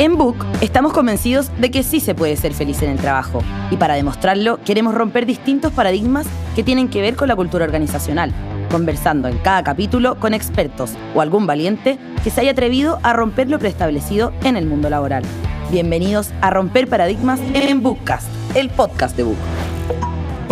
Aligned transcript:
En 0.00 0.16
Book 0.16 0.46
estamos 0.62 0.94
convencidos 0.94 1.50
de 1.58 1.70
que 1.70 1.82
sí 1.82 2.00
se 2.00 2.14
puede 2.14 2.34
ser 2.34 2.54
feliz 2.54 2.80
en 2.80 2.88
el 2.88 2.96
trabajo 2.96 3.42
y 3.70 3.76
para 3.76 3.96
demostrarlo 3.96 4.58
queremos 4.64 4.94
romper 4.94 5.26
distintos 5.26 5.74
paradigmas 5.74 6.26
que 6.56 6.62
tienen 6.62 6.88
que 6.88 7.02
ver 7.02 7.16
con 7.16 7.28
la 7.28 7.36
cultura 7.36 7.66
organizacional, 7.66 8.32
conversando 8.70 9.28
en 9.28 9.36
cada 9.36 9.62
capítulo 9.62 10.18
con 10.18 10.32
expertos 10.32 10.94
o 11.14 11.20
algún 11.20 11.46
valiente 11.46 11.98
que 12.24 12.30
se 12.30 12.40
haya 12.40 12.52
atrevido 12.52 12.98
a 13.02 13.12
romper 13.12 13.50
lo 13.50 13.58
preestablecido 13.58 14.32
en 14.42 14.56
el 14.56 14.64
mundo 14.64 14.88
laboral. 14.88 15.22
Bienvenidos 15.70 16.30
a 16.40 16.48
Romper 16.48 16.88
Paradigmas 16.88 17.38
en 17.52 17.82
Bookcast, 17.82 18.26
el 18.54 18.70
podcast 18.70 19.18
de 19.18 19.24
Book. 19.24 19.59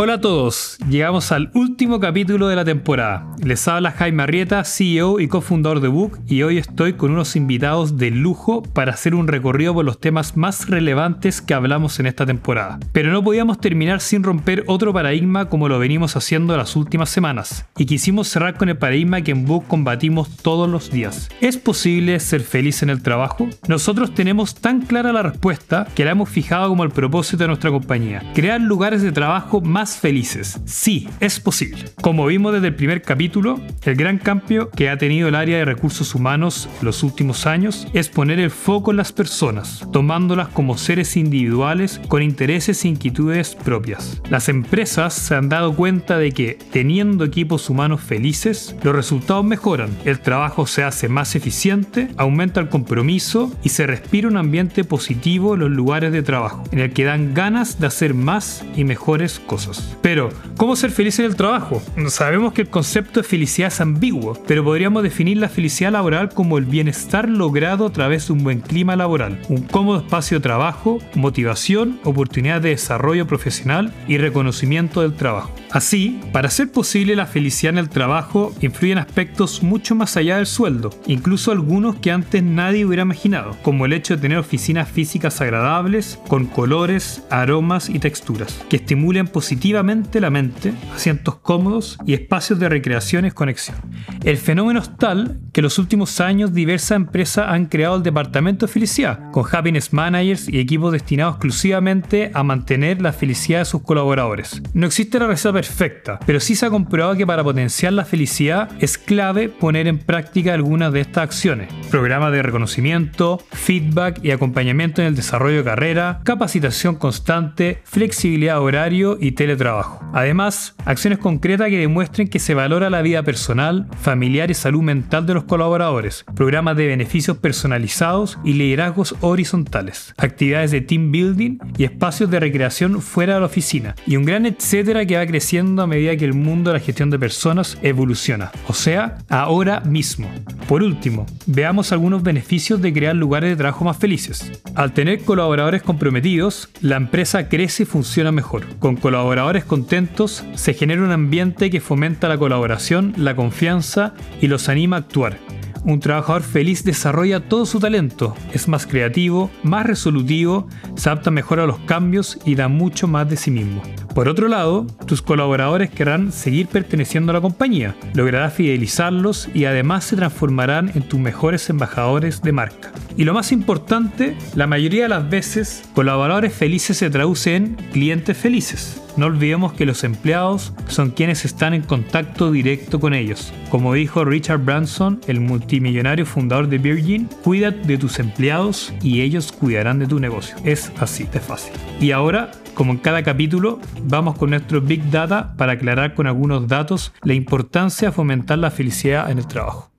Hola 0.01 0.15
a 0.15 0.21
todos, 0.21 0.79
llegamos 0.89 1.33
al 1.33 1.51
último 1.55 1.99
capítulo 1.99 2.47
de 2.47 2.55
la 2.55 2.65
temporada. 2.65 3.35
Les 3.43 3.67
habla 3.67 3.91
Jaime 3.91 4.23
Arrieta, 4.23 4.63
CEO 4.63 5.19
y 5.19 5.27
cofundador 5.27 5.81
de 5.81 5.89
Book, 5.89 6.21
y 6.29 6.43
hoy 6.43 6.59
estoy 6.59 6.93
con 6.93 7.11
unos 7.11 7.35
invitados 7.35 7.97
de 7.97 8.13
lujo 8.13 8.63
para 8.63 8.93
hacer 8.93 9.17
un 9.17 9.27
recorrido 9.27 9.75
por 9.75 9.85
los 9.85 9.99
temas 9.99 10.37
más 10.37 10.69
relevantes 10.69 11.43
que 11.43 11.53
hablamos 11.53 11.99
en 11.99 12.07
esta 12.07 12.25
temporada. 12.25 12.79
Pero 12.93 13.11
no 13.11 13.25
podíamos 13.25 13.61
terminar 13.61 14.01
sin 14.01 14.23
romper 14.23 14.63
otro 14.69 14.93
paradigma 14.93 15.49
como 15.49 15.69
lo 15.69 15.81
venimos 15.81 16.15
haciendo 16.15 16.57
las 16.57 16.77
últimas 16.77 17.11
semanas, 17.11 17.67
y 17.77 17.85
quisimos 17.85 18.29
cerrar 18.29 18.57
con 18.57 18.69
el 18.69 18.79
paradigma 18.79 19.23
que 19.23 19.33
en 19.33 19.47
Book 19.47 19.65
combatimos 19.67 20.37
todos 20.37 20.71
los 20.71 20.93
días. 20.93 21.29
¿Es 21.41 21.57
posible 21.57 22.21
ser 22.21 22.43
feliz 22.43 22.85
en 22.85 22.91
el 22.91 23.03
trabajo? 23.03 23.49
Nosotros 23.67 24.15
tenemos 24.15 24.55
tan 24.55 24.83
clara 24.83 25.13
la 25.13 25.25
respuesta 25.25 25.89
que 25.97 26.05
la 26.05 26.13
hemos 26.13 26.29
fijado 26.29 26.69
como 26.69 26.85
el 26.85 26.91
propósito 26.91 27.43
de 27.43 27.49
nuestra 27.49 27.73
compañía, 27.73 28.23
crear 28.33 28.61
lugares 28.61 29.03
de 29.03 29.11
trabajo 29.11 29.61
más 29.61 29.88
felices. 29.97 30.61
Sí, 30.67 31.09
es 31.21 31.41
posible. 31.41 31.85
Como 32.01 32.27
vimos 32.27 32.53
desde 32.53 32.69
el 32.69 32.75
primer 32.75 33.03
capítulo, 33.03 33.61
el 33.85 33.97
gran 33.97 34.19
cambio 34.19 34.71
que 34.71 34.91
ha 34.91 34.99
tenido 34.99 35.29
el 35.29 35.35
área 35.35 35.59
de 35.59 35.65
recursos 35.65 36.15
humanos 36.15 36.69
en 36.81 36.87
los 36.87 37.03
últimos 37.03 37.47
años 37.47 37.87
es 37.95 38.09
poner 38.09 38.39
el 38.41 38.51
foco 38.51 38.91
en 38.91 38.97
las 38.97 39.13
personas, 39.13 39.87
tomándolas 39.93 40.49
como 40.49 40.79
seres 40.79 41.17
individuales 41.17 42.01
con 42.09 42.23
intereses 42.23 42.85
e 42.85 42.89
inquietudes 42.89 43.55
propias. 43.55 44.21
Las 44.31 44.49
empresas 44.49 45.15
se 45.15 45.35
han 45.35 45.49
dado 45.49 45.75
cuenta 45.75 46.19
de 46.19 46.33
que 46.33 46.59
teniendo 46.73 47.25
equipos 47.25 47.71
humanos 47.71 48.01
felices, 48.01 48.77
los 48.83 48.95
resultados 48.95 49.45
mejoran, 49.45 49.91
el 50.05 50.21
trabajo 50.21 50.67
se 50.67 50.85
hace 50.85 51.09
más 51.09 51.35
eficiente, 51.35 52.09
aumenta 52.17 52.61
el 52.61 52.69
compromiso 52.69 53.53
y 53.63 53.71
se 53.71 53.87
respira 53.87 54.29
un 54.29 54.37
ambiente 54.37 54.85
positivo 54.85 55.55
en 55.55 55.61
los 55.61 55.71
lugares 55.71 56.13
de 56.13 56.23
trabajo, 56.23 56.65
en 56.73 56.81
el 56.81 56.93
que 56.93 57.05
dan 57.05 57.35
ganas 57.35 57.79
de 57.81 57.87
hacer 57.87 58.15
más 58.15 58.65
y 58.77 58.85
mejores 58.85 59.39
cosas. 59.41 59.78
Pero, 60.03 60.31
¿cómo 60.57 60.77
ser 60.77 60.91
feliz 60.91 61.19
en 61.19 61.27
el 61.27 61.37
trabajo? 61.37 61.83
Sabemos 62.09 62.53
que 62.53 62.63
el 62.63 62.69
concepto 62.69 63.21
de 63.21 63.29
felicidad 63.29 63.69
es 63.69 63.81
ambiguo, 63.81 64.41
pero 64.47 64.65
podríamos 64.65 65.03
definir 65.03 65.39
la 65.39 65.49
felicidad 65.49 65.93
laboral 65.93 66.31
como 66.31 66.59
el 66.59 66.65
bienestar 66.65 67.29
logrado 67.29 67.87
a 67.87 67.93
través 67.93 68.27
de 68.27 68.33
un 68.33 68.45
buen 68.45 68.61
clima 68.61 68.97
laboral, 68.97 69.41
un 69.49 69.63
cómodo 69.63 69.99
espacio 69.99 70.39
de 70.39 70.43
trabajo, 70.43 70.99
motivación, 71.15 72.01
oportunidad 72.05 72.61
de 72.61 72.71
desarrollo 72.71 73.27
profesional 73.27 73.93
y 74.07 74.19
reconocimiento 74.19 75.03
del 75.03 75.15
trabajo. 75.15 75.51
Así, 75.71 76.21
para 76.33 76.49
ser 76.49 76.73
posible 76.73 77.15
la 77.15 77.27
felicidad 77.27 77.75
en 77.75 77.79
el 77.79 77.91
trabajo, 77.91 78.55
influyen 78.63 78.99
aspectos 78.99 79.63
mucho 79.63 79.95
más 79.95 80.17
allá 80.17 80.37
del 80.37 80.47
sueldo, 80.47 80.91
incluso 81.07 81.53
algunos 81.53 81.97
que 81.97 82.11
antes 82.11 82.43
nadie 82.43 82.87
hubiera 82.87 83.03
imaginado, 83.03 83.57
como 83.63 83.85
el 83.85 83.93
hecho 83.93 84.17
de 84.17 84.23
tener 84.23 84.39
oficinas 84.39 84.89
físicas 84.89 85.41
agradables, 85.43 86.19
con 86.29 86.47
colores, 86.47 87.23
aromas 87.31 87.91
y 87.91 87.99
texturas, 87.99 88.65
que 88.71 88.77
estimulen 88.77 89.27
positivamente 89.27 89.68
la 89.73 89.83
mente, 89.83 90.73
asientos 90.95 91.37
cómodos 91.37 91.99
y 92.07 92.15
espacios 92.15 92.59
de 92.59 92.69
recreación 92.69 93.27
y 93.27 93.31
conexión. 93.31 93.77
El 94.25 94.37
fenómeno 94.37 94.81
es 94.81 94.97
tal 94.97 95.41
que 95.53 95.61
en 95.61 95.65
los 95.65 95.79
últimos 95.79 96.21
años 96.21 96.53
diversas 96.53 96.97
empresas 96.97 97.47
han 97.49 97.67
creado 97.67 97.97
el 97.97 98.03
departamento 98.03 98.67
de 98.67 98.73
felicidad, 98.73 99.31
con 99.31 99.45
happiness 99.51 99.93
managers 99.93 100.49
y 100.49 100.59
equipos 100.59 100.93
destinados 100.93 101.35
exclusivamente 101.35 102.31
a 102.35 102.43
mantener 102.43 103.03
la 103.03 103.13
felicidad 103.13 103.61
de 103.61 103.65
sus 103.65 103.83
colaboradores. 103.83 104.63
No 104.75 104.87
existe 104.87 105.19
la 105.19 105.27
receta 105.27 105.53
perfecta, 105.53 106.19
pero 106.27 106.41
sí 106.41 106.55
se 106.55 106.67
ha 106.67 106.71
comprobado 106.71 107.17
que 107.17 107.27
para 107.27 107.45
potenciar 107.45 107.93
la 107.93 108.05
felicidad 108.05 108.71
es 108.81 108.99
clave 108.99 109.49
poner 109.49 109.87
en 109.87 109.99
práctica 109.99 110.55
algunas 110.55 110.93
de 110.93 111.01
estas 111.01 111.25
acciones. 111.25 111.73
Programas 111.91 112.33
de 112.33 112.43
reconocimiento, 112.43 113.43
feedback 113.53 114.25
y 114.25 114.31
acompañamiento 114.31 115.03
en 115.03 115.09
el 115.09 115.17
desarrollo 115.17 115.59
de 115.59 115.65
carrera, 115.65 116.21
capacitación 116.25 116.97
constante, 116.97 117.81
flexibilidad 117.85 118.55
de 118.55 118.61
horario 118.61 119.19
y 119.21 119.33
teletrabajo 119.57 119.69
trabajo. 119.69 120.01
Además, 120.15 120.75
acciones 120.87 121.19
concretas 121.19 121.69
que 121.69 121.79
demuestren 121.79 122.29
que 122.29 122.39
se 122.39 122.55
valora 122.55 122.89
la 122.89 123.03
vida 123.03 123.23
personal, 123.23 123.87
familiar 124.01 124.51
y 124.51 124.55
salud 124.55 124.83
mental 124.83 125.27
de 125.27 125.35
los 125.35 125.45
colaboradores, 125.45 126.25
programas 126.35 126.77
de 126.77 126.87
beneficios 126.87 127.37
personalizados 127.37 128.39
y 128.45 128.55
liderazgos 128.55 129.15
horizontales, 129.21 130.15
actividades 130.17 130.71
de 130.71 130.81
team 130.81 131.13
building 131.13 131.59
y 131.77 131.85
espacios 131.85 132.31
de 132.31 132.41
recreación 132.41 133.03
fuera 133.03 133.35
de 133.35 133.41
la 133.41 133.47
oficina, 133.47 133.95
y 134.07 134.17
un 134.17 134.25
gran 134.25 134.47
etcétera 134.47 135.05
que 135.05 135.17
va 135.17 135.27
creciendo 135.27 135.83
a 135.83 135.87
medida 135.87 136.17
que 136.17 136.25
el 136.25 136.35
mundo 136.35 136.71
de 136.71 136.79
la 136.79 136.85
gestión 136.85 137.11
de 137.11 137.19
personas 137.19 137.79
evoluciona, 137.83 138.51
o 138.67 138.73
sea, 138.73 139.19
ahora 139.29 139.81
mismo. 139.81 140.31
Por 140.67 140.83
último, 140.83 141.27
veamos 141.47 141.93
algunos 141.93 142.23
beneficios 142.23 142.81
de 142.81 142.93
crear 142.93 143.15
lugares 143.15 143.51
de 143.51 143.57
trabajo 143.57 143.85
más 143.85 143.97
felices. 143.97 144.51
Al 144.75 144.93
tener 144.93 145.23
colaboradores 145.25 145.83
comprometidos, 145.83 146.69
la 146.81 146.97
empresa 146.97 147.49
crece 147.49 147.83
y 147.83 147.87
funciona 147.87 148.33
mejor, 148.33 148.65
con 148.79 148.97
colaboradores 148.97 149.38
contentos, 149.65 150.45
se 150.55 150.75
genera 150.75 151.03
un 151.03 151.13
ambiente 151.13 151.71
que 151.71 151.81
fomenta 151.81 152.29
la 152.29 152.39
colaboración, 152.39 153.15
la 153.17 153.37
confianza 153.37 154.15
y 154.41 154.49
los 154.49 154.69
anima 154.69 154.97
a 154.97 155.01
actuar. 155.01 155.39
Un 155.85 156.01
trabajador 156.01 156.43
feliz 156.43 156.83
desarrolla 156.83 157.41
todo 157.41 157.65
su 157.65 157.79
talento, 157.79 158.35
es 158.53 158.67
más 158.67 158.87
creativo, 158.87 159.51
más 159.63 159.87
resolutivo, 159.87 160.67
se 160.97 161.09
adapta 161.09 161.31
mejor 161.31 161.61
a 161.61 161.67
los 161.67 161.79
cambios 161.81 162.39
y 162.45 162.57
da 162.57 162.69
mucho 162.69 163.07
más 163.07 163.31
de 163.31 163.37
sí 163.37 163.51
mismo. 163.51 163.81
Por 164.13 164.29
otro 164.29 164.49
lado, 164.49 164.87
tus 165.07 165.23
colaboradores 165.23 165.91
querrán 165.91 166.33
seguir 166.33 166.67
perteneciendo 166.67 167.31
a 167.31 167.35
la 167.35 167.41
compañía, 167.41 167.95
lograrás 168.15 168.55
fidelizarlos 168.55 169.49
y 169.55 169.67
además 169.67 170.05
se 170.05 170.17
transformarán 170.17 170.91
en 170.95 171.03
tus 171.03 171.21
mejores 171.21 171.71
embajadores 171.71 172.43
de 172.43 172.53
marca. 172.53 172.91
Y 173.17 173.25
lo 173.25 173.33
más 173.33 173.53
importante, 173.53 174.37
la 174.57 174.67
mayoría 174.67 175.05
de 175.05 175.11
las 175.11 175.31
veces, 175.31 175.85
colaboradores 175.95 176.53
felices 176.53 176.97
se 176.97 177.11
traduce 177.11 177.55
en 177.55 177.77
clientes 177.93 178.37
felices. 178.37 179.01
No 179.19 179.27
olvidemos 179.27 179.73
que 179.73 179.85
los 179.85 180.05
empleados 180.05 180.73
son 180.87 181.11
quienes 181.11 181.45
están 181.45 181.75
en 181.75 181.83
contacto 181.83 182.53
directo 182.53 183.01
con 183.01 183.15
ellos. 183.15 183.53
Como 183.69 183.95
dijo 183.95 184.25
Richard 184.25 184.61
Branson, 184.61 185.21
el 185.27 185.41
multimillonario 185.41 186.25
fundador 186.25 186.69
de 186.69 186.79
Virgin, 186.79 187.29
cuida 187.43 187.73
de 187.73 187.99
tus 187.99 188.21
empleados 188.21 188.95
y 189.03 189.23
ellos 189.23 189.51
cuidarán 189.51 189.99
de 189.99 190.07
tu 190.07 190.21
negocio. 190.21 190.55
Es 190.63 190.93
así 191.01 191.25
de 191.25 191.41
fácil. 191.41 191.73
Y 192.01 192.13
ahora 192.13 192.53
como 192.75 192.93
en 192.93 192.99
cada 192.99 193.25
capítulo, 193.25 193.81
vamos 194.05 194.39
con 194.39 194.51
nuestro 194.51 194.81
Big 194.81 195.11
Data 195.11 195.53
para 195.57 195.73
aclarar 195.73 196.15
con 196.15 196.29
algunos 196.29 196.69
datos 196.69 197.13
la 197.23 197.35
importancia 197.35 198.11
de 198.11 198.13
fomentar 198.13 198.59
la 198.59 198.71
felicidad 198.71 199.33
en 199.33 199.39
el 199.39 199.49
trabajo. 199.49 199.91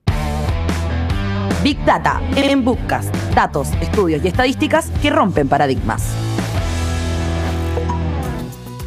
Big 1.62 1.76
Data 1.84 2.22
en. 2.36 3.10
Datos, 3.34 3.68
estudios 3.82 4.24
y 4.24 4.28
estadísticas 4.28 4.90
que 5.02 5.10
rompen 5.10 5.46
paradigmas. 5.46 6.29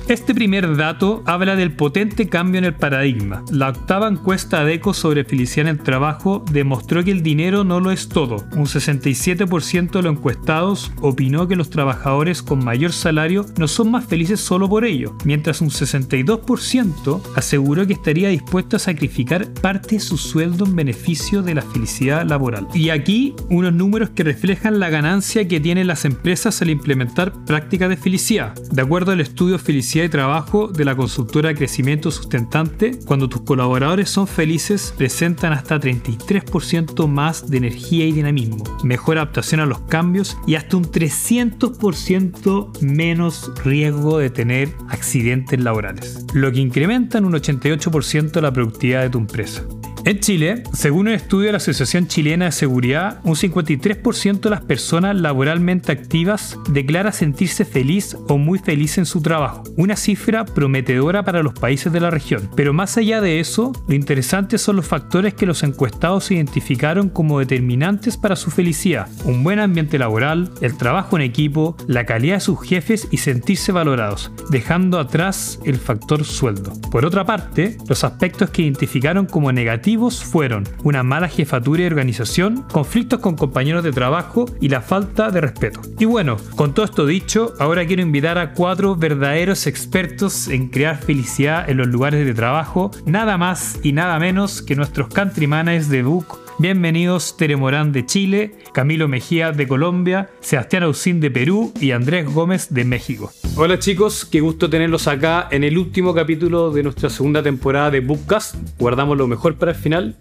Este 0.09 0.35
primer 0.35 0.75
dato 0.75 1.23
habla 1.25 1.55
del 1.55 1.71
potente 1.71 2.27
cambio 2.27 2.59
en 2.59 2.65
el 2.65 2.73
paradigma. 2.73 3.45
La 3.49 3.69
octava 3.69 4.09
encuesta 4.09 4.65
de 4.65 4.73
ECO 4.73 4.93
sobre 4.93 5.23
felicidad 5.23 5.67
en 5.67 5.77
el 5.77 5.83
trabajo 5.83 6.43
demostró 6.51 7.05
que 7.05 7.11
el 7.11 7.23
dinero 7.23 7.63
no 7.63 7.79
lo 7.79 7.89
es 7.89 8.09
todo. 8.09 8.43
Un 8.51 8.65
67% 8.65 9.91
de 9.91 10.01
los 10.01 10.17
encuestados 10.17 10.91
opinó 10.99 11.47
que 11.47 11.55
los 11.55 11.69
trabajadores 11.69 12.41
con 12.41 12.63
mayor 12.63 12.91
salario 12.91 13.45
no 13.57 13.69
son 13.69 13.91
más 13.91 14.05
felices 14.05 14.41
solo 14.41 14.67
por 14.67 14.83
ello, 14.83 15.15
mientras 15.23 15.61
un 15.61 15.69
62% 15.69 17.21
aseguró 17.37 17.87
que 17.87 17.93
estaría 17.93 18.27
dispuesto 18.27 18.75
a 18.75 18.79
sacrificar 18.79 19.53
parte 19.53 19.95
de 19.95 20.01
su 20.01 20.17
sueldo 20.17 20.65
en 20.65 20.75
beneficio 20.75 21.41
de 21.41 21.55
la 21.55 21.61
felicidad 21.61 22.27
laboral. 22.27 22.67
Y 22.73 22.89
aquí 22.89 23.35
unos 23.49 23.71
números 23.73 24.09
que 24.09 24.23
reflejan 24.23 24.81
la 24.81 24.89
ganancia 24.89 25.47
que 25.47 25.61
tienen 25.61 25.87
las 25.87 26.03
empresas 26.03 26.61
al 26.61 26.71
implementar 26.71 27.31
prácticas 27.45 27.87
de 27.87 27.95
felicidad. 27.95 28.53
De 28.69 28.81
acuerdo 28.81 29.13
al 29.13 29.21
estudio 29.21 29.57
Felicidad 29.57 29.92
y 30.01 30.09
trabajo 30.09 30.69
de 30.69 30.85
la 30.85 30.95
consultora 30.95 31.53
Crecimiento 31.53 32.09
Sustentante, 32.09 32.97
cuando 33.05 33.29
tus 33.29 33.41
colaboradores 33.41 34.09
son 34.09 34.25
felices, 34.25 34.91
presentan 34.97 35.53
hasta 35.53 35.79
33% 35.79 37.07
más 37.07 37.49
de 37.51 37.57
energía 37.57 38.05
y 38.05 38.11
dinamismo, 38.11 38.63
mejor 38.83 39.17
adaptación 39.17 39.61
a 39.61 39.67
los 39.67 39.81
cambios 39.81 40.35
y 40.47 40.55
hasta 40.55 40.77
un 40.77 40.85
300% 40.85 42.81
menos 42.81 43.51
riesgo 43.63 44.17
de 44.17 44.31
tener 44.31 44.73
accidentes 44.89 45.59
laborales, 45.59 46.25
lo 46.33 46.51
que 46.51 46.59
incrementa 46.59 47.19
en 47.19 47.25
un 47.25 47.33
88% 47.33 48.41
la 48.41 48.51
productividad 48.51 49.03
de 49.03 49.09
tu 49.11 49.19
empresa. 49.19 49.63
En 50.05 50.19
Chile, 50.19 50.63
según 50.73 51.07
un 51.07 51.13
estudio 51.13 51.45
de 51.45 51.51
la 51.53 51.57
Asociación 51.59 52.07
Chilena 52.07 52.45
de 52.45 52.51
Seguridad, 52.51 53.21
un 53.23 53.35
53% 53.35 54.41
de 54.41 54.49
las 54.49 54.59
personas 54.59 55.15
laboralmente 55.15 55.93
activas 55.93 56.59
declara 56.67 57.13
sentirse 57.13 57.63
feliz 57.63 58.17
o 58.27 58.37
muy 58.37 58.59
feliz 58.59 58.97
en 58.97 59.05
su 59.05 59.21
trabajo, 59.21 59.63
una 59.77 59.95
cifra 59.95 60.43
prometedora 60.43 61.23
para 61.23 61.41
los 61.41 61.53
países 61.53 61.93
de 61.93 62.01
la 62.01 62.09
región. 62.09 62.49
Pero 62.53 62.73
más 62.73 62.97
allá 62.97 63.21
de 63.21 63.39
eso, 63.39 63.71
lo 63.87 63.95
interesante 63.95 64.57
son 64.57 64.75
los 64.75 64.85
factores 64.85 65.35
que 65.35 65.45
los 65.45 65.63
encuestados 65.63 66.31
identificaron 66.31 67.07
como 67.07 67.39
determinantes 67.39 68.17
para 68.17 68.35
su 68.35 68.51
felicidad, 68.51 69.07
un 69.23 69.41
buen 69.41 69.59
ambiente 69.59 69.97
laboral, 69.97 70.51
el 70.59 70.75
trabajo 70.75 71.15
en 71.15 71.21
equipo, 71.21 71.77
la 71.87 72.05
calidad 72.05 72.35
de 72.35 72.41
sus 72.41 72.61
jefes 72.61 73.07
y 73.09 73.17
sentirse 73.17 73.71
valorados, 73.71 74.33
dejando 74.49 74.99
atrás 74.99 75.61
el 75.63 75.77
factor 75.77 76.25
sueldo. 76.25 76.73
Por 76.91 77.05
otra 77.05 77.25
parte, 77.25 77.77
los 77.87 78.03
aspectos 78.03 78.49
que 78.49 78.63
identificaron 78.63 79.27
como 79.27 79.53
negativos 79.53 79.92
fueron 80.23 80.63
una 80.83 81.03
mala 81.03 81.27
jefatura 81.27 81.83
y 81.83 81.85
organización, 81.85 82.63
conflictos 82.71 83.19
con 83.19 83.35
compañeros 83.35 83.83
de 83.83 83.91
trabajo 83.91 84.45
y 84.59 84.69
la 84.69 84.81
falta 84.81 85.31
de 85.31 85.41
respeto. 85.41 85.81
Y 85.99 86.05
bueno, 86.05 86.37
con 86.55 86.73
todo 86.73 86.85
esto 86.85 87.05
dicho, 87.05 87.53
ahora 87.59 87.85
quiero 87.85 88.01
invitar 88.01 88.37
a 88.37 88.53
cuatro 88.53 88.95
verdaderos 88.95 89.67
expertos 89.67 90.47
en 90.47 90.69
crear 90.69 90.97
felicidad 90.97 91.69
en 91.69 91.77
los 91.77 91.87
lugares 91.87 92.25
de 92.25 92.33
trabajo, 92.33 92.91
nada 93.05 93.37
más 93.37 93.79
y 93.83 93.93
nada 93.93 94.19
menos 94.19 94.61
que 94.61 94.75
nuestros 94.75 95.07
country 95.09 95.47
managers 95.47 95.89
de 95.89 96.03
Book 96.03 96.42
Bienvenidos 96.63 97.35
Tere 97.35 97.57
Morán 97.57 97.91
de 97.91 98.05
Chile, 98.05 98.55
Camilo 98.73 99.09
Mejía 99.09 99.51
de 99.51 99.67
Colombia, 99.67 100.29
Sebastián 100.39 100.83
Ausín 100.83 101.19
de 101.19 101.29
Perú 101.29 101.73
y 101.77 101.91
Andrés 101.91 102.25
Gómez 102.25 102.73
de 102.73 102.85
México. 102.85 103.33
Hola 103.57 103.79
chicos, 103.79 104.23
qué 104.23 104.39
gusto 104.39 104.69
tenerlos 104.69 105.09
acá 105.09 105.49
en 105.51 105.65
el 105.65 105.77
último 105.77 106.13
capítulo 106.13 106.71
de 106.71 106.83
nuestra 106.83 107.09
segunda 107.09 107.43
temporada 107.43 107.91
de 107.91 107.99
Bookcast. 107.99 108.55
Guardamos 108.79 109.17
lo 109.17 109.27
mejor 109.27 109.55
para 109.55 109.73
el 109.73 109.77
final. 109.77 110.15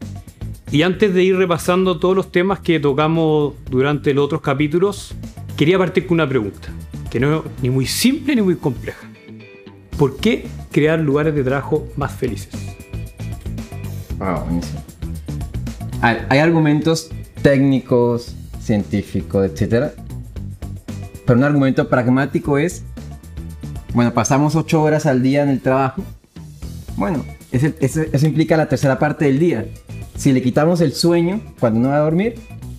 Y 0.72 0.82
antes 0.82 1.14
de 1.14 1.22
ir 1.22 1.36
repasando 1.36 2.00
todos 2.00 2.16
los 2.16 2.32
temas 2.32 2.58
que 2.58 2.80
tocamos 2.80 3.54
durante 3.70 4.12
los 4.12 4.24
otros 4.24 4.40
capítulos, 4.40 5.14
quería 5.56 5.78
partir 5.78 6.08
con 6.08 6.16
una 6.16 6.28
pregunta, 6.28 6.70
que 7.08 7.20
no 7.20 7.36
es 7.36 7.42
ni 7.62 7.70
muy 7.70 7.86
simple 7.86 8.34
ni 8.34 8.42
muy 8.42 8.56
compleja. 8.56 9.08
¿Por 9.96 10.16
qué 10.16 10.48
crear 10.72 10.98
lugares 10.98 11.36
de 11.36 11.44
trabajo 11.44 11.86
más 11.96 12.12
felices? 12.12 12.52
Ah, 14.18 14.44
hay, 16.02 16.38
argumentos 16.38 17.10
técnicos, 17.42 18.34
científicos, 18.60 19.48
etc. 19.48 19.92
Pero 21.24 21.38
un 21.38 21.44
argumento 21.44 21.88
pragmático 21.88 22.58
es, 22.58 22.82
bueno, 23.94 24.12
pasamos 24.12 24.56
ocho 24.56 24.82
horas 24.82 25.06
al 25.06 25.22
día 25.22 25.42
en 25.42 25.48
el 25.48 25.60
trabajo. 25.60 26.02
Bueno, 26.96 27.24
eso 27.52 28.26
implica 28.26 28.56
la 28.56 28.68
tercera 28.68 28.98
parte 28.98 29.26
del 29.26 29.38
día. 29.38 29.66
Si 30.16 30.32
le 30.32 30.42
quitamos 30.42 30.80
el 30.80 30.92
sueño 30.92 31.40
cuando 31.58 31.80
uno 31.80 31.90
va 31.90 31.96
a 31.96 32.00
dormir, 32.00 32.34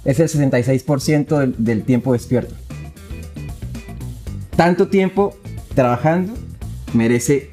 es 0.06 0.20
el 0.20 0.28
66% 0.28 1.38
del, 1.40 1.56
del 1.58 1.84
tiempo 1.84 2.14
despierto. 2.14 2.54
Tanto 4.56 4.90
tiempo 4.90 5.36
trabajando 5.74 6.34
merece 6.94 7.50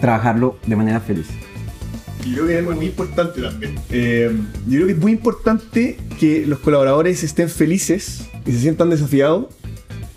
trabajarlo 0.00 0.58
de 0.66 0.76
manera 0.76 1.00
feliz. 1.00 1.26
Y 2.26 2.30
yo 2.30 2.34
creo 2.34 2.46
que 2.46 2.52
es 2.54 2.58
algo 2.58 2.72
muy 2.72 2.86
importante 2.86 3.40
también. 3.40 3.74
Eh, 3.90 4.32
yo 4.66 4.76
creo 4.78 4.86
que 4.86 4.92
es 4.94 4.98
muy 4.98 5.12
importante 5.12 5.96
que 6.18 6.44
los 6.44 6.58
colaboradores 6.58 7.22
estén 7.22 7.48
felices 7.48 8.22
y 8.44 8.52
se 8.52 8.58
sientan 8.58 8.90
desafiados. 8.90 9.46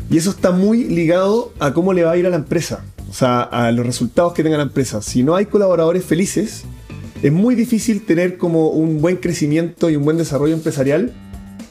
Y 0.09 0.17
eso 0.17 0.31
está 0.31 0.49
muy 0.49 0.85
ligado 0.85 1.53
a 1.59 1.71
cómo 1.71 1.93
le 1.93 2.03
va 2.03 2.11
a 2.11 2.17
ir 2.17 2.25
a 2.25 2.31
la 2.31 2.37
empresa. 2.37 2.83
O 3.09 3.13
sea, 3.13 3.41
a 3.41 3.71
los 3.71 3.85
resultados 3.85 4.33
que 4.33 4.41
tenga 4.41 4.57
la 4.57 4.63
empresa. 4.63 5.03
Si 5.03 5.21
no 5.21 5.35
hay 5.35 5.45
colaboradores 5.45 6.03
felices, 6.03 6.63
es 7.21 7.31
muy 7.31 7.53
difícil 7.53 8.03
tener 8.03 8.37
como 8.37 8.69
un 8.69 9.01
buen 9.01 9.17
crecimiento 9.17 9.91
y 9.91 9.95
un 9.95 10.03
buen 10.03 10.17
desarrollo 10.17 10.55
empresarial 10.55 11.13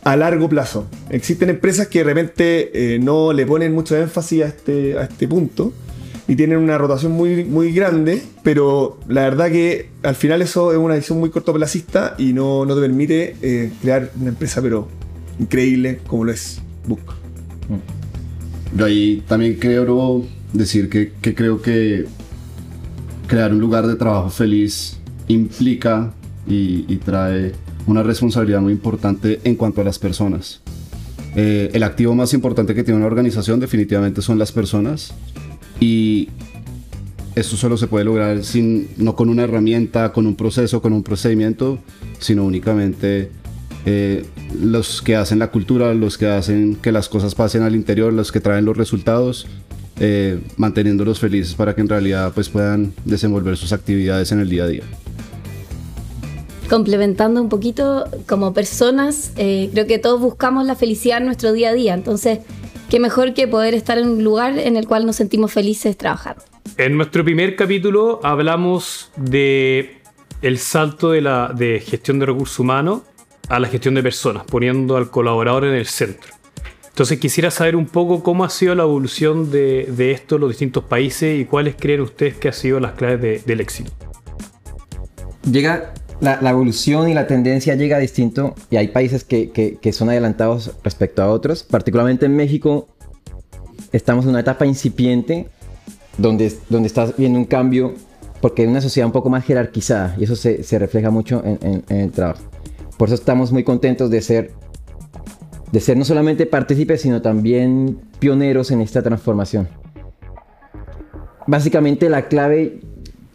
a 0.04 0.16
largo 0.16 0.48
plazo. 0.48 0.86
Existen 1.10 1.50
empresas 1.50 1.88
que 1.88 1.98
de 1.98 2.04
repente 2.04 2.94
eh, 2.94 2.98
no 3.00 3.32
le 3.32 3.44
ponen 3.44 3.72
mucho 3.72 3.96
énfasis 3.96 4.44
a 4.44 4.46
este, 4.46 4.98
a 4.98 5.02
este 5.02 5.26
punto 5.26 5.72
y 6.28 6.36
tienen 6.36 6.58
una 6.58 6.76
rotación 6.76 7.12
muy, 7.12 7.42
muy 7.44 7.72
grande, 7.72 8.22
pero 8.42 9.00
la 9.08 9.22
verdad 9.22 9.50
que 9.50 9.88
al 10.02 10.14
final 10.14 10.42
eso 10.42 10.72
es 10.72 10.78
una 10.78 10.94
visión 10.94 11.18
muy 11.18 11.30
cortoplacista 11.30 12.14
y 12.18 12.34
no, 12.34 12.66
no 12.66 12.74
te 12.74 12.82
permite 12.82 13.36
eh, 13.40 13.72
crear 13.80 14.10
una 14.20 14.28
empresa 14.28 14.60
pero 14.60 14.88
increíble 15.40 16.00
como 16.06 16.24
lo 16.24 16.32
es 16.32 16.60
Book. 16.86 17.14
Yo 18.76 18.84
ahí 18.84 19.24
también 19.26 19.54
quiero 19.54 20.22
decir 20.52 20.90
que, 20.90 21.12
que 21.22 21.34
creo 21.34 21.62
que 21.62 22.04
crear 23.26 23.52
un 23.52 23.58
lugar 23.58 23.86
de 23.86 23.96
trabajo 23.96 24.28
feliz 24.28 24.98
implica 25.28 26.12
y, 26.46 26.84
y 26.88 26.96
trae 26.96 27.52
una 27.86 28.02
responsabilidad 28.02 28.60
muy 28.60 28.74
importante 28.74 29.40
en 29.44 29.54
cuanto 29.54 29.80
a 29.80 29.84
las 29.84 29.98
personas. 29.98 30.60
Eh, 31.36 31.70
el 31.72 31.82
activo 31.82 32.14
más 32.14 32.34
importante 32.34 32.74
que 32.74 32.84
tiene 32.84 32.98
una 32.98 33.06
organización 33.06 33.60
definitivamente 33.60 34.20
son 34.20 34.38
las 34.38 34.52
personas 34.52 35.14
y 35.80 36.28
eso 37.34 37.56
solo 37.56 37.76
se 37.76 37.86
puede 37.86 38.04
lograr 38.04 38.44
sin, 38.44 38.88
no 38.96 39.14
con 39.14 39.28
una 39.28 39.44
herramienta, 39.44 40.12
con 40.12 40.26
un 40.26 40.34
proceso, 40.34 40.82
con 40.82 40.92
un 40.92 41.02
procedimiento, 41.02 41.78
sino 42.18 42.44
únicamente 42.44 43.30
eh, 43.86 44.24
los 44.60 45.02
que 45.02 45.16
hacen 45.16 45.38
la 45.38 45.50
cultura, 45.50 45.94
los 45.94 46.18
que 46.18 46.26
hacen 46.26 46.76
que 46.76 46.92
las 46.92 47.08
cosas 47.08 47.34
pasen 47.34 47.62
al 47.62 47.74
interior, 47.76 48.12
los 48.12 48.32
que 48.32 48.40
traen 48.40 48.64
los 48.64 48.76
resultados, 48.76 49.46
eh, 50.00 50.40
manteniéndolos 50.56 51.18
felices 51.20 51.54
para 51.54 51.74
que 51.74 51.80
en 51.80 51.88
realidad 51.88 52.32
pues, 52.34 52.48
puedan 52.48 52.92
desenvolver 53.04 53.56
sus 53.56 53.72
actividades 53.72 54.32
en 54.32 54.40
el 54.40 54.48
día 54.48 54.64
a 54.64 54.68
día. 54.68 54.82
Complementando 56.68 57.40
un 57.40 57.48
poquito, 57.48 58.04
como 58.26 58.52
personas, 58.52 59.32
eh, 59.36 59.70
creo 59.72 59.86
que 59.86 59.98
todos 59.98 60.20
buscamos 60.20 60.66
la 60.66 60.74
felicidad 60.74 61.18
en 61.18 61.24
nuestro 61.24 61.52
día 61.52 61.70
a 61.70 61.72
día, 61.72 61.94
entonces 61.94 62.40
qué 62.88 63.00
mejor 63.00 63.34
que 63.34 63.46
poder 63.46 63.74
estar 63.74 63.98
en 63.98 64.08
un 64.08 64.24
lugar 64.24 64.58
en 64.58 64.76
el 64.76 64.86
cual 64.86 65.06
nos 65.06 65.16
sentimos 65.16 65.52
felices 65.52 65.96
trabajando. 65.96 66.42
En 66.76 66.96
nuestro 66.96 67.24
primer 67.24 67.56
capítulo 67.56 68.20
hablamos 68.22 69.10
de 69.16 70.00
el 70.42 70.58
salto 70.58 71.10
de 71.10 71.20
la 71.20 71.52
de 71.54 71.80
gestión 71.80 72.18
de 72.18 72.26
recursos 72.26 72.58
humanos 72.58 73.02
a 73.48 73.58
la 73.58 73.68
gestión 73.68 73.94
de 73.94 74.02
personas, 74.02 74.44
poniendo 74.44 74.96
al 74.96 75.10
colaborador 75.10 75.64
en 75.64 75.74
el 75.74 75.86
centro. 75.86 76.32
Entonces 76.88 77.18
quisiera 77.18 77.50
saber 77.50 77.76
un 77.76 77.86
poco 77.86 78.22
cómo 78.22 78.44
ha 78.44 78.50
sido 78.50 78.74
la 78.74 78.82
evolución 78.82 79.50
de, 79.50 80.10
esto 80.12 80.34
en 80.34 80.40
los 80.42 80.50
distintos 80.50 80.84
países 80.84 81.40
y 81.40 81.44
cuáles 81.44 81.76
creen 81.76 82.00
ustedes 82.00 82.36
que 82.36 82.48
han 82.48 82.54
sido 82.54 82.80
las 82.80 82.92
claves 82.92 83.46
del 83.46 83.60
éxito. 83.60 83.92
Llega 85.50 85.94
la, 86.20 86.50
evolución 86.50 87.08
y 87.08 87.14
la 87.14 87.26
tendencia 87.26 87.74
llega 87.74 87.98
distinto 87.98 88.54
y 88.70 88.76
hay 88.76 88.88
países 88.88 89.24
que, 89.24 89.90
son 89.92 90.08
adelantados 90.10 90.72
respecto 90.82 91.22
a 91.22 91.30
otros. 91.30 91.62
Particularmente 91.62 92.26
en 92.26 92.36
México 92.36 92.88
estamos 93.92 94.24
en 94.24 94.30
una 94.30 94.40
etapa 94.40 94.66
incipiente 94.66 95.48
donde, 96.16 96.52
donde 96.68 96.88
está 96.88 97.06
viendo 97.16 97.38
un 97.38 97.44
cambio 97.44 97.94
porque 98.40 98.64
es 98.64 98.68
una 98.68 98.80
sociedad 98.80 99.06
un 99.06 99.12
poco 99.12 99.30
más 99.30 99.44
jerarquizada 99.44 100.14
y 100.18 100.24
eso 100.24 100.36
se, 100.36 100.78
refleja 100.78 101.10
mucho 101.10 101.42
en, 101.44 101.84
el 101.88 102.10
trabajo. 102.10 102.42
Por 102.96 103.08
eso 103.08 103.14
estamos 103.14 103.52
muy 103.52 103.64
contentos 103.64 104.10
de 104.10 104.20
ser, 104.22 104.52
de 105.70 105.80
ser 105.80 105.96
no 105.96 106.04
solamente 106.04 106.46
partícipes, 106.46 107.02
sino 107.02 107.22
también 107.22 108.00
pioneros 108.18 108.70
en 108.70 108.80
esta 108.80 109.02
transformación. 109.02 109.68
Básicamente 111.46 112.08
la 112.10 112.28
clave 112.28 112.80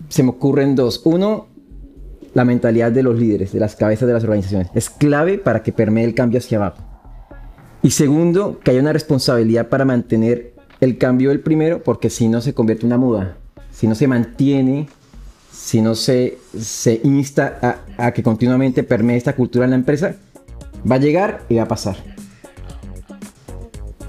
se 0.10 0.24
me 0.24 0.30
ocurren 0.30 0.76
dos. 0.76 1.02
Uno, 1.06 1.48
la 2.34 2.46
mentalidad 2.46 2.92
de 2.92 3.04
los 3.04 3.18
líderes, 3.18 3.52
de 3.52 3.60
las 3.60 3.76
cabezas 3.76 4.08
de 4.08 4.14
las 4.14 4.24
organizaciones. 4.24 4.70
Es 4.74 4.90
clave 4.90 5.38
para 5.38 5.64
que 5.64 5.72
permee 5.72 6.04
el 6.04 6.16
cambio 6.16 6.40
hacia 6.40 6.58
abajo. 6.58 6.84
Y 7.82 7.92
segundo, 7.92 8.60
que 8.64 8.72
haya 8.72 8.80
una 8.80 8.94
responsabilidad 8.94 9.68
para 9.68 9.86
mantener 9.86 10.54
el 10.80 10.98
cambio 10.98 11.30
del 11.30 11.42
primero, 11.42 11.84
porque 11.84 12.10
si 12.10 12.28
no 12.28 12.42
se 12.42 12.54
convierte 12.54 12.86
en 12.86 12.88
una 12.88 12.98
muda, 12.98 13.38
si 13.72 13.88
no 13.88 13.96
se 13.96 14.08
mantiene, 14.08 14.88
si 15.52 15.82
no 15.82 15.96
se, 15.96 16.38
insta 17.04 17.82
a, 17.98 18.12
que 18.12 18.24
continuamente 18.24 18.84
permee 18.84 19.18
esta 19.18 19.36
cultura 19.36 19.66
en 19.66 19.72
la 19.72 19.78
empresa, 19.78 20.16
va 20.90 20.96
a 20.96 21.00
llegar 21.00 21.44
y 21.50 21.56
va 21.56 21.64
a 21.64 21.68
pasar. 21.68 21.98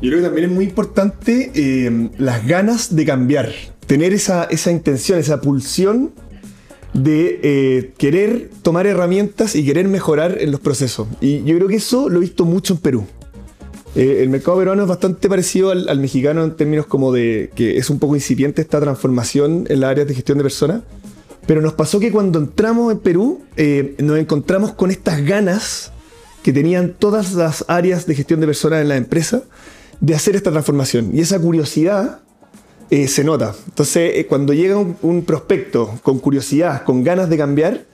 Yo 0.00 0.10
creo 0.10 0.18
que 0.18 0.26
también 0.26 0.50
es 0.50 0.54
muy 0.54 0.64
importante 0.64 1.50
eh, 1.54 2.10
las 2.18 2.46
ganas 2.46 2.94
de 2.94 3.04
cambiar, 3.04 3.50
tener 3.86 4.12
esa 4.12 4.48
intención, 4.70 5.18
esa 5.18 5.40
pulsión 5.40 6.12
de 6.94 7.40
eh, 7.42 7.92
querer 7.98 8.50
tomar 8.62 8.86
herramientas 8.86 9.56
y 9.56 9.64
querer 9.64 9.88
mejorar 9.88 10.38
en 10.40 10.50
los 10.50 10.60
procesos. 10.60 11.08
Y 11.20 11.42
yo 11.44 11.56
creo 11.56 11.68
que 11.68 11.76
eso 11.76 12.08
lo 12.08 12.18
he 12.18 12.20
visto 12.20 12.44
mucho 12.44 12.74
en 12.74 12.80
Perú. 12.80 13.06
Eh, 13.96 14.22
el 14.22 14.28
mercado 14.28 14.58
peruano 14.58 14.82
es 14.82 14.88
bastante 14.88 15.28
parecido 15.28 15.70
al, 15.70 15.98
mexicano 15.98 16.42
en 16.42 16.56
términos 16.56 16.86
como 16.86 17.12
de 17.12 17.50
que 17.54 17.76
es 17.76 17.90
un 17.90 17.98
poco 17.98 18.14
incipiente 18.14 18.62
esta 18.62 18.80
transformación 18.80 19.66
en 19.68 19.80
las 19.80 19.90
áreas 19.90 20.08
de 20.08 20.14
gestión 20.14 20.38
de 20.38 20.44
personas. 20.44 20.82
Pero 21.46 21.60
nos 21.60 21.74
pasó 21.74 22.00
que 22.00 22.10
cuando 22.10 22.38
entramos 22.38 22.92
en 22.92 22.98
Perú 23.00 23.42
eh, 23.56 23.94
nos 23.98 24.18
encontramos 24.18 24.72
con 24.72 24.90
estas 24.90 25.22
ganas 25.24 25.92
que 26.42 26.52
tenían 26.52 26.94
todas 26.98 27.34
las 27.34 27.64
áreas 27.68 28.06
de 28.06 28.14
gestión 28.14 28.40
de 28.40 28.46
personas 28.46 28.80
en 28.80 28.88
la 28.88 28.96
empresa 28.96 29.42
de 30.00 30.14
hacer 30.14 30.36
esta 30.36 30.50
transformación. 30.50 31.10
Y 31.12 31.20
esa 31.20 31.38
curiosidad 31.38 32.20
se 32.90 33.24
nota. 33.24 33.54
Entonces, 33.66 34.26
cuando 34.26 34.52
llega 34.52 34.76
un, 34.76 35.22
prospecto 35.24 35.98
con 36.02 36.18
curiosidad, 36.18 36.84
con 36.84 37.02
ganas 37.02 37.28
de 37.28 37.36
cambiar, 37.36 37.84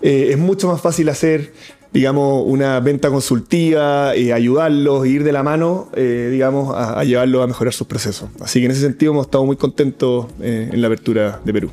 eh, 0.00 0.28
es 0.30 0.38
mucho 0.38 0.68
más 0.68 0.80
fácil 0.80 1.08
hacer, 1.08 1.52
digamos, 1.92 2.44
una 2.46 2.80
venta 2.80 3.08
consultiva, 3.10 4.16
y 4.16 4.32
ayudarlos, 4.32 5.06
ir 5.06 5.24
de 5.24 5.32
la 5.32 5.42
mano, 5.42 5.88
eh, 5.94 6.28
digamos, 6.30 6.74
a, 6.74 6.98
a 6.98 7.04
llevarlos 7.04 7.42
a 7.42 7.46
mejorar 7.46 7.72
sus 7.72 7.86
procesos. 7.86 8.28
Así 8.40 8.60
que 8.60 8.66
en 8.66 8.72
ese 8.72 8.80
sentido 8.82 9.12
hemos 9.12 9.26
estado 9.26 9.44
muy 9.44 9.56
contentos 9.56 10.26
eh, 10.40 10.70
en 10.72 10.80
la 10.80 10.88
apertura 10.88 11.40
de 11.44 11.52
Perú. 11.52 11.70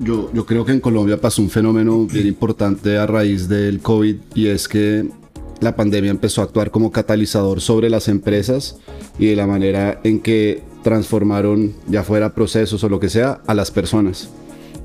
Yo, 0.00 0.30
yo 0.32 0.46
creo 0.46 0.64
que 0.64 0.72
en 0.72 0.80
Colombia 0.80 1.20
pasó 1.20 1.42
un 1.42 1.50
fenómeno 1.50 2.06
bien 2.06 2.26
importante 2.26 2.96
a 2.98 3.06
raíz 3.06 3.48
del 3.48 3.80
COVID 3.80 4.16
y 4.34 4.46
es 4.46 4.68
que 4.68 5.08
la 5.60 5.74
pandemia 5.74 6.12
empezó 6.12 6.40
a 6.40 6.44
actuar 6.44 6.70
como 6.70 6.92
catalizador 6.92 7.60
sobre 7.60 7.90
las 7.90 8.06
empresas 8.06 8.76
y 9.18 9.26
de 9.26 9.36
la 9.36 9.46
manera 9.48 10.00
en 10.04 10.20
que 10.20 10.62
transformaron, 10.82 11.74
ya 11.88 12.02
fuera 12.02 12.34
procesos 12.34 12.82
o 12.84 12.88
lo 12.88 13.00
que 13.00 13.08
sea, 13.08 13.40
a 13.46 13.54
las 13.54 13.70
personas. 13.70 14.30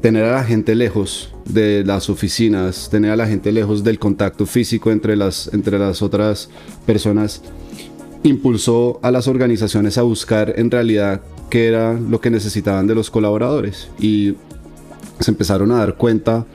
Tener 0.02 0.26
a 0.26 0.36
la 0.36 0.44
gente 0.44 0.76
lejos 0.76 1.34
de 1.46 1.84
las 1.86 2.10
oficinas, 2.10 2.90
tener 2.90 3.12
a 3.12 3.16
la 3.16 3.28
gente 3.28 3.52
lejos 3.52 3.84
del 3.84 4.00
contacto 4.00 4.46
físico 4.46 4.92
entre 4.92 5.16
las, 5.16 5.50
entre 5.54 5.80
las 5.80 6.02
otras 6.02 6.50
personas, 6.86 7.42
impulsó 8.24 9.00
a 9.02 9.12
las 9.12 9.28
organizaciones 9.28 9.98
a 9.98 10.02
buscar 10.02 10.54
en 10.58 10.72
realidad 10.72 11.22
qué 11.50 11.68
era 11.68 11.94
lo 11.94 12.20
que 12.20 12.30
necesitaban 12.30 12.88
de 12.88 12.96
los 12.96 13.10
colaboradores. 13.10 13.90
Y 14.00 14.36
se 15.20 15.32
empezaron 15.32 15.72
a 15.72 15.78
dar 15.78 15.96
cuenta 15.96 16.46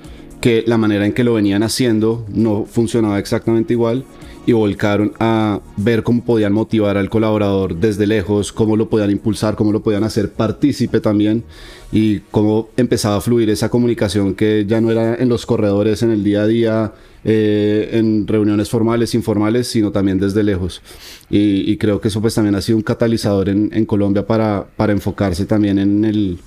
que 0.41 0.63
la 0.67 0.79
manera 0.79 1.07
en 1.07 1.13
que 1.13 1.25
lo 1.25 1.35
venían 1.35 1.63
haciendo 1.63 2.27
no 2.33 2.65
funcionaba 2.65 3.19
exactamente 3.19 3.73
igual 3.73 4.05
y 4.49 4.53
volcaron 4.53 5.13
a 5.21 5.61
ver 5.77 6.03
cómo 6.03 6.25
podían 6.25 6.55
motivar 6.55 6.97
al 6.97 7.11
colaborador 7.11 7.77
desde 7.77 8.07
lejos, 8.07 8.51
cómo 8.51 8.79
lo 8.79 8.89
podían 8.89 9.11
impulsar, 9.11 9.57
cómo 9.57 9.73
lo 9.73 9.83
podían 9.83 10.05
hacer 10.05 10.33
partícipe 10.33 11.01
también 11.01 11.45
y 11.93 12.21
cómo 12.31 12.71
empezaba 12.79 13.17
a 13.17 13.21
fluir 13.21 13.51
esa 13.51 13.69
comunicación 13.69 14.35
que 14.35 14.65
ya 14.67 14.81
no 14.81 14.91
era 14.91 15.17
en 15.17 15.29
los 15.29 15.45
corredores, 15.45 16.03
en 16.03 16.13
el 16.13 16.25
día 16.25 16.41
a 16.41 16.47
día, 16.47 16.93
eh, 17.25 17.91
en 17.93 18.27
reuniones 18.27 18.71
formales, 18.71 19.15
informales, 19.15 19.67
sino 19.67 19.91
también 19.91 20.19
desde 20.19 20.43
lejos. 20.43 20.81
Y, 21.29 21.77
creo 21.77 22.01
que 22.01 22.09
eso 22.09 22.23
pues 22.23 22.35
también 22.35 22.55
ha 22.55 22.63
sido 22.63 22.79
un 22.79 22.85
catalizador 22.85 23.51
en, 23.51 23.85
Colombia 23.85 24.27
para, 24.27 24.67
enfocarse 24.89 25.45
también 25.45 25.79
en, 25.79 26.39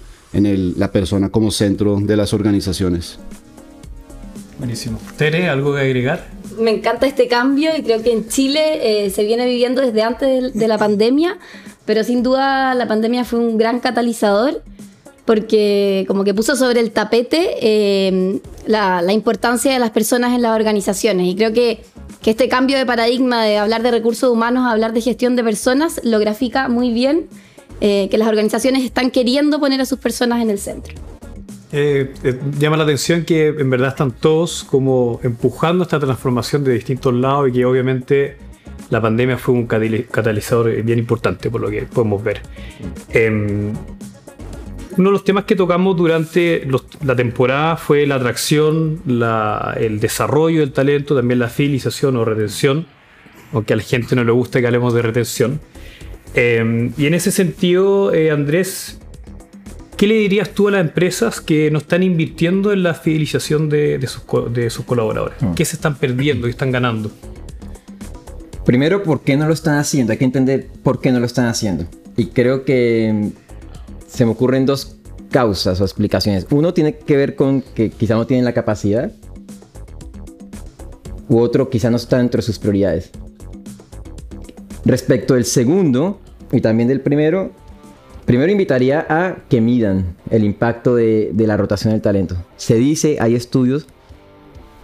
la 0.76 0.92
persona 0.92 1.30
como 1.30 1.52
centro 1.52 2.00
de 2.02 2.18
las 2.18 2.34
organizaciones. 2.34 3.20
Buenísimo. 4.62 5.00
Tere, 5.18 5.50
¿algo 5.50 5.74
que 5.74 5.80
agregar? 5.80 6.28
Me 6.60 6.70
encanta 6.70 7.08
este 7.08 7.28
cambio 7.28 7.76
y 7.76 7.82
creo 7.82 8.04
que 8.04 8.12
en 8.12 8.28
Chile 8.28 9.06
eh, 9.06 9.10
se 9.10 9.24
viene 9.24 9.48
viviendo 9.48 9.82
desde 9.82 10.04
antes 10.04 10.54
de, 10.54 10.68
la 10.68 10.78
pandemia, 10.78 11.40
pero 11.86 12.04
sin 12.04 12.22
duda 12.22 12.76
la 12.76 12.88
pandemia 12.88 13.26
fue 13.26 13.40
un 13.40 13.58
gran 13.58 13.80
catalizador 13.80 14.62
porque 15.26 16.06
como 16.08 16.24
que 16.24 16.36
puso 16.36 16.56
sobre 16.56 16.80
el 16.80 16.92
tapete 16.92 17.56
eh, 17.60 18.40
la, 18.68 19.02
importancia 19.12 19.74
de 19.74 19.80
las 19.80 19.90
personas 19.90 20.36
en 20.36 20.44
las 20.44 20.56
organizaciones 20.56 21.26
y 21.26 21.36
creo 21.36 21.54
que, 21.54 21.84
que, 22.22 22.30
este 22.30 22.48
cambio 22.48 22.78
de 22.78 22.86
paradigma 22.86 23.44
de 23.44 23.58
hablar 23.58 23.82
de 23.82 23.90
recursos 23.90 24.30
humanos 24.30 24.68
a 24.68 24.74
hablar 24.74 24.94
de 24.94 25.02
gestión 25.02 25.36
de 25.36 25.44
personas 25.44 26.02
lo 26.04 26.20
grafica 26.20 26.70
muy 26.70 26.92
bien 26.92 27.30
eh, 27.80 28.10
que 28.12 28.20
las 28.20 28.28
organizaciones 28.28 28.84
están 28.84 29.10
queriendo 29.10 29.60
poner 29.60 29.82
a 29.82 29.86
sus 29.86 29.98
personas 29.98 30.40
en 30.44 30.52
el 30.52 30.60
centro. 30.60 30.94
Eh, 31.72 32.14
eh, 32.24 32.40
llama 32.60 32.78
la 32.78 32.84
atención 32.84 33.24
que 33.24 33.48
en 33.48 33.70
verdad 33.70 33.90
están 33.90 34.12
todos 34.12 34.64
como 34.64 35.20
empujando 35.24 35.84
esta 35.84 36.00
transformación 36.00 36.64
de 36.64 36.74
distintos 36.74 37.14
lados 37.14 37.50
y 37.50 37.54
que 37.54 37.66
obviamente 37.66 38.38
la 38.90 39.02
pandemia 39.02 39.38
fue 39.38 39.56
un 39.56 39.68
catalizador 39.68 40.82
bien 40.84 41.00
importante 41.00 41.50
por 41.50 41.62
lo 41.62 41.70
que 41.70 41.84
podemos 41.84 42.22
ver. 42.24 42.42
Eh, 43.10 43.72
uno 44.98 45.10
de 45.10 45.14
los 45.14 45.24
temas 45.24 45.46
que 45.46 45.56
tocamos 45.56 45.96
durante 45.96 46.68
la 47.04 47.16
temporada 47.16 47.78
fue 47.78 48.06
la 48.06 48.16
atracción, 48.16 49.02
el 49.78 50.00
desarrollo 50.02 50.60
del 50.60 50.74
talento, 50.74 51.16
también 51.16 51.40
la 51.40 51.48
fidelización 51.48 52.18
o 52.18 52.26
retención, 52.26 52.86
aunque 53.54 53.74
a 53.74 53.78
la 53.78 53.84
gente 53.84 54.16
no 54.16 54.24
le 54.26 54.32
gusta 54.34 54.60
que 54.60 54.66
hablemos 54.66 54.94
de 54.94 55.02
retención. 55.02 55.62
Eh, 56.34 56.92
y 56.98 57.06
en 57.06 57.14
ese 57.14 57.32
sentido, 57.32 58.14
eh, 58.14 58.32
Andrés, 58.32 59.00
¿qué 60.02 60.08
le 60.08 60.16
dirías 60.16 60.50
tú 60.50 60.68
a 60.68 60.72
las 60.72 60.82
empresas 60.82 61.42
que 61.42 61.70
no 61.70 61.78
están 61.78 62.02
invirtiendo 62.02 62.74
en 62.74 62.82
la 62.82 62.96
fidelización 62.96 63.70
de, 63.70 64.00
de, 64.00 64.08
sus, 64.08 64.24
de 64.52 64.72
sus, 64.72 64.84
colaboradores? 64.84 65.40
Mm. 65.40 65.54
¿Qué 65.54 65.64
se 65.64 65.76
están 65.76 65.94
perdiendo 65.94 66.48
y 66.48 66.50
están 66.50 66.72
ganando? 66.72 67.12
Primero, 68.66 69.04
¿por 69.04 69.22
qué 69.22 69.38
no 69.38 69.46
lo 69.46 69.54
están 69.54 69.78
haciendo? 69.78 70.12
Hay 70.12 70.18
que 70.18 70.26
entender 70.26 70.70
por 70.82 71.02
qué 71.02 71.12
no 71.12 71.20
lo 71.20 71.28
están 71.28 71.46
haciendo. 71.46 71.86
Y 72.18 72.30
creo 72.30 72.66
que 72.66 73.30
se 74.08 74.26
me 74.26 74.32
ocurren 74.32 74.66
dos 74.66 74.98
causas 75.30 75.80
o 75.82 75.84
explicaciones. 75.84 76.48
Uno 76.50 76.74
tiene 76.74 76.98
que 76.98 77.16
ver 77.16 77.36
con 77.36 77.62
que 77.62 77.92
quizá 77.92 78.16
no 78.16 78.26
tienen 78.26 78.44
la 78.44 78.54
capacidad. 78.54 79.12
U 81.30 81.38
otro 81.38 81.70
quizá 81.70 81.92
no 81.92 81.98
está 81.98 82.18
dentro 82.18 82.40
de 82.40 82.42
sus 82.42 82.58
prioridades. 82.58 83.12
Respecto 84.84 85.36
del 85.36 85.46
segundo 85.46 86.20
y 86.52 86.60
también 86.60 86.90
del 86.90 87.02
primero, 87.02 87.52
primero 88.26 88.52
invitaría 88.52 89.06
a 89.10 89.38
que 89.50 89.62
midan 89.62 90.16
el 90.30 90.44
impacto 90.44 90.96
de, 90.96 91.32
de 91.34 91.48
la 91.48 91.58
rotación 91.58 91.94
del 91.94 92.02
talento. 92.02 92.36
Se 92.58 92.76
dice, 92.76 93.18
hay 93.20 93.36
estudios, 93.36 93.88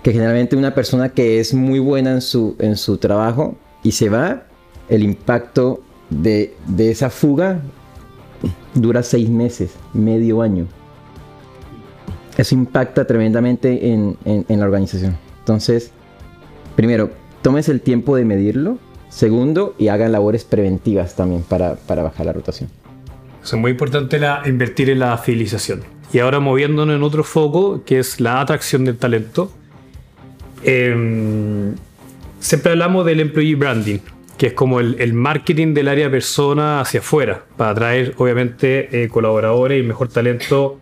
que 0.03 0.13
generalmente 0.13 0.56
una 0.56 0.74
persona 0.74 1.10
que 1.10 1.39
es 1.39 1.53
muy 1.53 1.79
buena 1.79 2.12
en 2.12 2.22
su, 2.22 2.56
en 2.60 2.77
su 2.77 2.98
trabajo 2.98 3.58
y 3.84 3.91
se 3.91 4.10
va, 4.10 4.44
el 4.89 5.03
impacto 5.03 5.82
de, 6.10 6.56
de 6.67 6.91
esa 6.91 7.10
fuga 7.10 7.60
dura 8.74 9.03
seis 9.03 9.29
meses, 9.29 9.72
medio 9.94 10.41
año. 10.41 10.67
Eso 12.38 12.56
impacta 12.56 13.06
tremendamente 13.06 13.91
en, 13.91 14.15
en, 14.24 14.46
en, 14.48 14.60
la 14.60 14.65
organización. 14.65 15.17
Entonces, 15.39 15.91
primero, 16.75 17.10
tomes 17.41 17.67
el 17.67 17.82
tiempo 17.82 18.15
de 18.15 18.25
medirlo. 18.25 18.77
Segundo, 19.10 19.74
y 19.77 19.88
hagan 19.88 20.12
labores 20.12 20.44
preventivas 20.44 21.15
también 21.15 21.41
para, 21.41 21.75
para 21.75 22.03
bajar 22.03 22.25
la 22.25 22.34
rotación. 22.34 22.70
Es 23.54 23.60
muy 23.60 23.72
importante 23.72 24.20
la, 24.20 24.44
invertir 24.46 24.89
en 24.89 25.00
la 25.00 25.18
fidelización. 25.18 25.84
Y 26.12 26.20
ahora 26.20 26.39
moviéndonos 26.39 26.96
en 26.96 27.04
otro 27.04 27.24
foco, 27.24 27.84
que 27.86 28.00
es 28.00 28.20
la 28.20 28.42
atracción 28.42 28.86
del 28.86 28.98
talento. 28.98 29.51
Eh, 30.63 31.74
siempre 32.39 32.72
hablamos 32.72 33.06
del 33.06 33.20
employee 33.20 33.56
branding, 33.56 34.00
que 34.38 34.48
es 34.48 34.54
como 34.54 34.80
el, 34.80 34.96
el, 35.00 35.13
marketing 35.13 35.74
del 35.74 35.88
área 35.88 36.10
persona 36.10 36.82
hacia 36.82 37.00
afuera, 37.00 37.46
para 37.56 37.72
atraer 37.72 38.13
obviamente 38.18 39.04
eh, 39.04 39.08
colaboradores 39.10 39.84
y 39.84 39.88
mejor 39.88 40.10
talento 40.10 40.80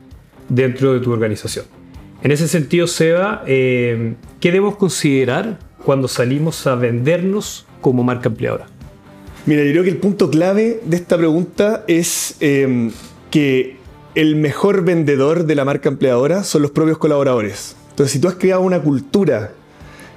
dentro 0.49 0.93
de 0.93 0.99
tu 0.99 1.11
organización. 1.11 1.65
En 2.23 2.31
ese 2.31 2.47
sentido, 2.47 2.87
Seba, 2.87 3.43
eh, 3.45 4.15
¿qué 4.39 4.51
debemos 4.51 4.77
considerar 4.77 5.59
cuando 5.83 6.07
salimos 6.07 6.65
a 6.65 6.75
vendernos 6.75 7.65
como 7.81 8.03
marca 8.03 8.29
empleadora? 8.29 8.65
Mira, 9.45 9.63
yo 9.63 9.71
creo 9.71 9.83
que 9.83 9.89
el 9.89 9.97
punto 9.97 10.31
clave 10.31 10.81
de 10.85 10.95
esta 10.95 11.17
pregunta 11.17 11.83
es 11.87 12.35
eh, 12.39 12.89
que 13.29 13.77
el 14.15 14.35
mejor 14.37 14.83
vendedor 14.83 15.45
de 15.45 15.53
la 15.53 15.65
marca 15.65 15.89
empleadora 15.89 16.43
son 16.43 16.63
los 16.63 16.71
propios 16.71 16.97
colaboradores. 16.97 17.75
Entonces, 17.91 18.13
si 18.13 18.19
tú 18.19 18.27
has 18.27 18.35
creado 18.35 18.61
una 18.61 18.81
cultura 18.81 19.53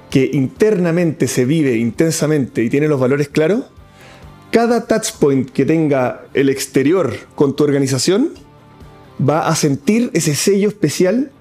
que 0.09 0.31
internamente 0.33 1.27
se 1.27 1.45
vive 1.45 1.75
intensamente 1.77 2.63
y 2.63 2.69
tiene 2.69 2.87
los 2.87 2.99
valores 2.99 3.29
claros, 3.29 3.65
cada 4.51 4.87
touchpoint 4.87 5.51
que 5.51 5.63
tenga 5.63 6.23
el 6.33 6.49
exterior 6.49 7.13
con 7.35 7.55
tu 7.55 7.63
organización 7.63 8.31
va 9.21 9.47
a 9.47 9.55
sentir 9.55 10.09
ese 10.13 10.33
sello 10.33 10.69
especial 10.69 11.31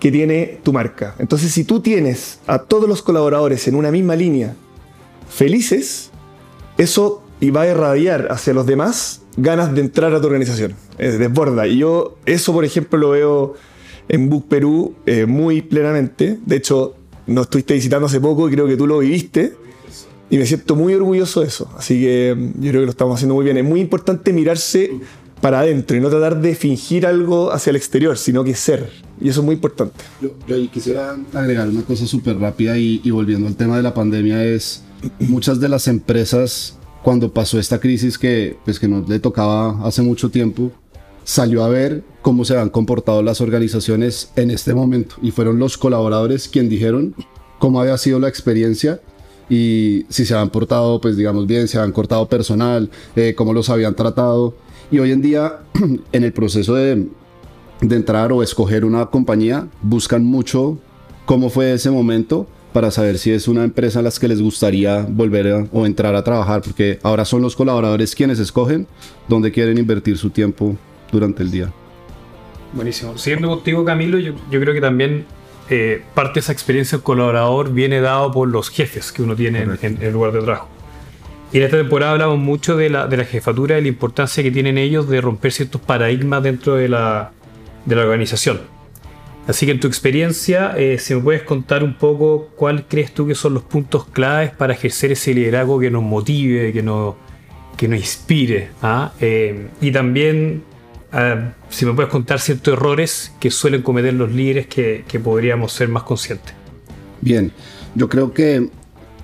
que 0.00 0.10
tiene 0.10 0.58
tu 0.64 0.72
marca. 0.72 1.14
Entonces, 1.20 1.52
si 1.52 1.62
tú 1.62 1.80
tienes 1.80 2.40
a 2.48 2.58
todos 2.58 2.88
los 2.88 3.02
colaboradores 3.02 3.68
en 3.68 3.76
una 3.76 3.92
misma 3.92 4.16
línea 4.16 4.56
felices, 5.28 6.10
eso 6.76 7.22
y 7.40 7.50
va 7.50 7.62
a 7.62 7.68
irradiar 7.68 8.28
hacia 8.30 8.54
los 8.54 8.66
demás 8.66 9.22
ganas 9.36 9.74
de 9.74 9.80
entrar 9.82 10.14
a 10.14 10.20
tu 10.20 10.26
organización. 10.26 10.74
Es 10.98 11.18
desborda. 11.18 11.66
Y 11.66 11.78
yo 11.78 12.16
eso, 12.24 12.52
por 12.52 12.64
ejemplo, 12.64 12.98
lo 12.98 13.10
veo 13.10 13.54
en 14.08 14.30
Book 14.30 14.48
Perú 14.48 14.94
eh, 15.04 15.26
muy 15.26 15.62
plenamente. 15.62 16.38
De 16.44 16.56
hecho, 16.56 16.94
nos 17.26 17.46
estuviste 17.46 17.74
visitando 17.74 18.06
hace 18.06 18.20
poco 18.20 18.48
y 18.48 18.52
creo 18.52 18.66
que 18.66 18.76
tú 18.76 18.86
lo 18.86 18.98
viviste. 18.98 19.54
Y 20.28 20.38
me 20.38 20.46
siento 20.46 20.74
muy 20.74 20.94
orgulloso 20.94 21.42
de 21.42 21.46
eso. 21.46 21.70
Así 21.76 22.00
que 22.00 22.34
mm, 22.36 22.62
yo 22.62 22.70
creo 22.70 22.82
que 22.82 22.86
lo 22.86 22.90
estamos 22.90 23.16
haciendo 23.16 23.34
muy 23.34 23.44
bien. 23.44 23.58
Es 23.58 23.64
muy 23.64 23.80
importante 23.80 24.32
mirarse 24.32 24.92
para 25.40 25.60
adentro 25.60 25.96
y 25.96 26.00
no 26.00 26.08
tratar 26.08 26.40
de 26.40 26.54
fingir 26.54 27.06
algo 27.06 27.52
hacia 27.52 27.70
el 27.70 27.76
exterior, 27.76 28.16
sino 28.16 28.42
que 28.42 28.54
ser. 28.54 28.90
Y 29.20 29.28
eso 29.28 29.40
es 29.40 29.46
muy 29.46 29.54
importante. 29.54 30.02
Yo, 30.20 30.30
quisiera 30.72 31.16
agregar 31.34 31.68
una 31.68 31.82
cosa 31.82 32.06
súper 32.06 32.38
rápida 32.38 32.78
y 32.78 33.10
volviendo 33.10 33.46
al 33.46 33.54
tema 33.54 33.76
de 33.76 33.82
la 33.82 33.92
pandemia 33.92 34.42
es 34.44 34.82
muchas 35.20 35.60
de 35.60 35.68
las 35.68 35.88
empresas 35.88 36.78
cuando 37.06 37.32
pasó 37.32 37.60
esta 37.60 37.78
crisis 37.78 38.18
que 38.18 38.56
pues 38.64 38.80
que 38.80 38.88
nos 38.88 39.08
le 39.08 39.20
tocaba 39.20 39.86
hace 39.86 40.02
mucho 40.02 40.28
tiempo 40.28 40.72
salió 41.22 41.62
a 41.62 41.68
ver 41.68 42.02
cómo 42.20 42.44
se 42.44 42.58
han 42.58 42.68
comportado 42.68 43.22
las 43.22 43.40
organizaciones 43.40 44.32
en 44.34 44.50
este 44.50 44.74
momento. 44.74 45.14
Y 45.22 45.30
fueron 45.30 45.60
los 45.60 45.78
colaboradores 45.78 46.48
quienes 46.48 46.68
dijeron 46.68 47.14
cómo 47.60 47.80
había 47.80 47.96
sido 47.96 48.18
la 48.18 48.26
experiencia 48.26 49.00
y 49.48 50.04
si 50.08 50.26
se 50.26 50.34
habían 50.34 50.50
portado 50.50 51.00
pues 51.00 51.16
digamos 51.16 51.46
bien, 51.46 51.68
se 51.68 51.78
habían 51.78 51.92
cortado 51.92 52.28
personal, 52.28 52.90
eh, 53.14 53.36
cómo 53.36 53.52
los 53.52 53.70
habían 53.70 53.94
tratado. 53.94 54.56
Y 54.90 54.98
hoy 54.98 55.12
en 55.12 55.22
día 55.22 55.60
en 56.12 56.24
el 56.24 56.32
proceso 56.32 56.74
de, 56.74 57.06
de 57.82 57.94
entrar 57.94 58.32
o 58.32 58.42
escoger 58.42 58.84
una 58.84 59.06
compañía 59.06 59.68
buscan 59.80 60.24
mucho 60.24 60.76
cómo 61.24 61.50
fue 61.50 61.72
ese 61.72 61.92
momento 61.92 62.48
para 62.76 62.90
saber 62.90 63.16
si 63.16 63.30
es 63.30 63.48
una 63.48 63.64
empresa 63.64 64.00
a 64.00 64.02
las 64.02 64.18
que 64.18 64.28
les 64.28 64.42
gustaría 64.42 65.06
volver 65.08 65.48
a, 65.48 65.66
o 65.72 65.86
entrar 65.86 66.14
a 66.14 66.22
trabajar, 66.22 66.60
porque 66.60 66.98
ahora 67.02 67.24
son 67.24 67.40
los 67.40 67.56
colaboradores 67.56 68.14
quienes 68.14 68.38
escogen 68.38 68.86
dónde 69.28 69.50
quieren 69.50 69.78
invertir 69.78 70.18
su 70.18 70.28
tiempo 70.28 70.76
durante 71.10 71.42
el 71.42 71.50
día. 71.50 71.72
Buenísimo. 72.74 73.16
Siguiendo 73.16 73.48
contigo, 73.48 73.82
Camilo, 73.82 74.18
yo, 74.18 74.34
yo 74.50 74.60
creo 74.60 74.74
que 74.74 74.82
también 74.82 75.24
eh, 75.70 76.02
parte 76.12 76.34
de 76.34 76.40
esa 76.40 76.52
experiencia 76.52 76.98
del 76.98 77.02
colaborador 77.02 77.72
viene 77.72 78.02
dado 78.02 78.30
por 78.30 78.46
los 78.46 78.68
jefes 78.68 79.10
que 79.10 79.22
uno 79.22 79.34
tiene 79.34 79.62
en, 79.62 79.78
en 79.80 80.02
el 80.02 80.12
lugar 80.12 80.32
de 80.32 80.42
trabajo. 80.42 80.68
Y 81.54 81.56
en 81.56 81.62
esta 81.62 81.78
temporada 81.78 82.12
hablamos 82.12 82.38
mucho 82.38 82.76
de 82.76 82.90
la, 82.90 83.06
de 83.06 83.16
la 83.16 83.24
jefatura, 83.24 83.76
de 83.76 83.80
la 83.80 83.88
importancia 83.88 84.42
que 84.42 84.50
tienen 84.50 84.76
ellos 84.76 85.08
de 85.08 85.22
romper 85.22 85.50
ciertos 85.50 85.80
paradigmas 85.80 86.42
dentro 86.42 86.74
de 86.74 86.90
la, 86.90 87.32
de 87.86 87.96
la 87.96 88.02
organización. 88.02 88.75
Así 89.46 89.64
que 89.64 89.72
en 89.72 89.80
tu 89.80 89.86
experiencia, 89.86 90.74
eh, 90.76 90.98
si 90.98 91.14
me 91.14 91.20
puedes 91.20 91.42
contar 91.42 91.84
un 91.84 91.94
poco 91.94 92.50
cuál 92.56 92.86
crees 92.88 93.14
tú 93.14 93.26
que 93.26 93.34
son 93.34 93.54
los 93.54 93.62
puntos 93.62 94.06
claves 94.06 94.50
para 94.50 94.72
ejercer 94.72 95.12
ese 95.12 95.34
liderazgo 95.34 95.78
que 95.78 95.90
nos 95.90 96.02
motive, 96.02 96.72
que 96.72 96.82
nos, 96.82 97.14
que 97.76 97.86
nos 97.86 97.98
inspire. 97.98 98.70
¿ah? 98.82 99.12
Eh, 99.20 99.68
y 99.80 99.92
también, 99.92 100.64
si 101.70 101.86
me 101.86 101.92
puedes 101.92 102.10
contar 102.10 102.40
ciertos 102.40 102.74
errores 102.74 103.32
que 103.40 103.50
suelen 103.50 103.82
cometer 103.82 104.12
los 104.14 104.32
líderes 104.32 104.66
que, 104.66 105.04
que 105.06 105.20
podríamos 105.20 105.72
ser 105.72 105.88
más 105.88 106.02
conscientes. 106.02 106.52
Bien, 107.20 107.52
yo 107.94 108.08
creo 108.08 108.34
que, 108.34 108.68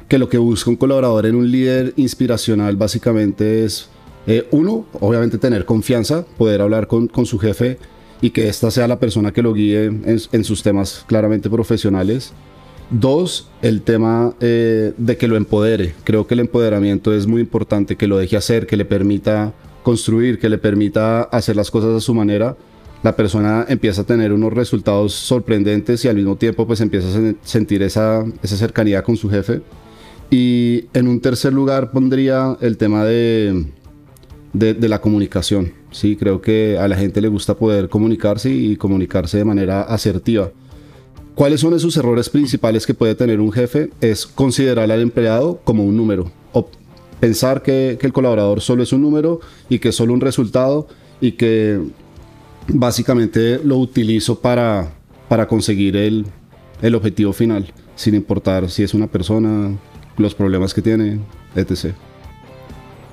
que 0.08 0.18
lo 0.18 0.28
que 0.28 0.38
busca 0.38 0.70
un 0.70 0.76
colaborador 0.76 1.26
en 1.26 1.34
un 1.34 1.50
líder 1.50 1.92
inspiracional 1.96 2.76
básicamente 2.76 3.64
es, 3.64 3.90
eh, 4.26 4.46
uno, 4.52 4.86
obviamente 5.00 5.36
tener 5.36 5.64
confianza, 5.64 6.24
poder 6.38 6.62
hablar 6.62 6.86
con, 6.86 7.08
con 7.08 7.26
su 7.26 7.38
jefe 7.38 7.78
y 8.22 8.30
que 8.30 8.48
ésta 8.48 8.70
sea 8.70 8.88
la 8.88 8.98
persona 8.98 9.32
que 9.32 9.42
lo 9.42 9.52
guíe 9.52 9.84
en, 9.84 10.44
sus 10.44 10.62
temas 10.62 11.04
claramente 11.06 11.50
profesionales. 11.50 12.32
Dos, 12.88 13.48
el 13.62 13.82
tema 13.82 14.34
eh, 14.40 14.94
de 14.96 15.16
que 15.16 15.26
lo 15.28 15.36
empodere. 15.36 15.94
Creo 16.04 16.26
que 16.26 16.34
el 16.34 16.40
empoderamiento 16.40 17.12
es 17.12 17.26
muy 17.26 17.40
importante, 17.40 17.96
que 17.96 18.06
lo 18.06 18.16
deje 18.18 18.36
hacer, 18.36 18.66
que 18.66 18.76
le 18.76 18.84
permita 18.84 19.52
construir, 19.82 20.38
que 20.38 20.48
le 20.48 20.58
permita 20.58 21.22
hacer 21.22 21.56
las 21.56 21.70
cosas 21.70 21.96
a 21.96 22.00
su 22.00 22.14
manera. 22.14 22.56
La 23.02 23.16
persona 23.16 23.66
empieza 23.68 24.02
a 24.02 24.04
tener 24.04 24.32
unos 24.32 24.52
resultados 24.52 25.14
sorprendentes 25.14 26.04
y 26.04 26.08
al 26.08 26.14
mismo 26.14 26.36
tiempo 26.36 26.66
pues 26.66 26.80
empieza 26.80 27.08
a 27.08 27.20
sen- 27.20 27.36
sentir 27.42 27.82
esa, 27.82 28.24
esa 28.42 28.56
cercanía 28.56 29.02
con 29.02 29.16
su 29.16 29.28
jefe. 29.28 29.62
Y 30.30 30.84
en 30.94 31.08
un 31.08 31.20
tercer 31.20 31.52
lugar 31.52 31.90
pondría 31.90 32.56
el 32.60 32.76
tema 32.76 33.04
de, 33.04 33.66
de, 34.52 34.88
la 34.88 35.00
comunicación. 35.00 35.72
Sí, 35.90 36.16
creo 36.16 36.40
que 36.40 36.78
a 36.78 36.88
la 36.88 36.96
gente 36.96 37.20
le 37.20 37.28
gusta 37.28 37.54
poder 37.54 37.88
comunicarse 37.88 38.50
y 38.50 38.76
comunicarse 38.76 39.38
de 39.38 39.44
manera 39.44 39.82
asertiva. 39.82 40.50
¿Cuáles 41.34 41.60
son 41.60 41.74
esos 41.74 41.96
errores 41.96 42.28
principales 42.28 42.86
que 42.86 42.94
puede 42.94 43.14
tener 43.14 43.40
un 43.40 43.52
jefe? 43.52 43.90
Es 44.00 44.26
considerar 44.26 44.90
al 44.90 45.00
empleado 45.00 45.60
como 45.64 45.84
un 45.84 45.96
número. 45.96 46.30
O 46.52 46.68
pensar 47.20 47.62
que, 47.62 47.96
que 47.98 48.06
el 48.06 48.12
colaborador 48.12 48.60
solo 48.60 48.82
es 48.82 48.92
un 48.92 49.02
número 49.02 49.40
y 49.68 49.78
que 49.78 49.88
es 49.88 49.94
solo 49.94 50.12
un 50.12 50.20
resultado 50.20 50.88
y 51.20 51.32
que 51.32 51.80
básicamente 52.68 53.60
lo 53.64 53.78
utilizo 53.78 54.40
para, 54.40 54.92
para 55.28 55.48
conseguir 55.48 55.96
el, 55.96 56.26
el 56.82 56.94
objetivo 56.94 57.32
final, 57.32 57.72
sin 57.94 58.14
importar 58.14 58.68
si 58.68 58.82
es 58.82 58.92
una 58.92 59.06
persona, 59.06 59.74
los 60.18 60.34
problemas 60.34 60.74
que 60.74 60.82
tiene, 60.82 61.20
etc. 61.54 61.94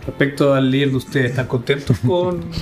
Respecto 0.06 0.54
al 0.54 0.72
líder 0.72 0.92
de 0.92 0.96
ustedes, 0.98 1.30
¿están 1.32 1.48
contentos 1.48 1.98
con...? 2.00 2.44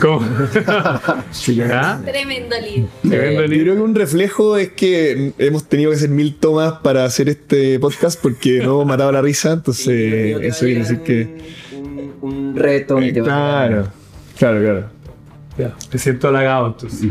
¿Cómo? 0.00 0.22
¿Ah? 0.66 2.00
Tremendo 2.04 2.56
líder. 2.58 2.86
Tremendo 3.02 3.42
Yo 3.42 3.48
líder. 3.48 3.62
creo 3.64 3.74
que 3.74 3.80
un 3.82 3.94
reflejo 3.94 4.56
es 4.56 4.72
que 4.72 5.34
hemos 5.38 5.68
tenido 5.68 5.90
que 5.90 5.96
hacer 5.96 6.08
mil 6.08 6.36
tomas 6.36 6.74
para 6.82 7.04
hacer 7.04 7.28
este 7.28 7.78
podcast 7.78 8.20
porque 8.20 8.58
no 8.58 8.72
hemos 8.76 8.86
matado 8.86 9.12
la 9.12 9.20
risa, 9.20 9.52
entonces 9.52 10.38
eso 10.42 10.64
quiere 10.64 10.80
decir 10.80 11.00
que... 11.00 11.38
Un, 11.76 12.14
un 12.22 12.56
reto. 12.56 12.98
Eh, 12.98 13.12
claro, 13.12 13.88
claro, 14.38 14.60
claro. 14.60 14.88
Ya, 15.58 15.76
me 15.92 15.98
siento 15.98 16.28
halagado 16.28 16.68
entonces. 16.68 17.10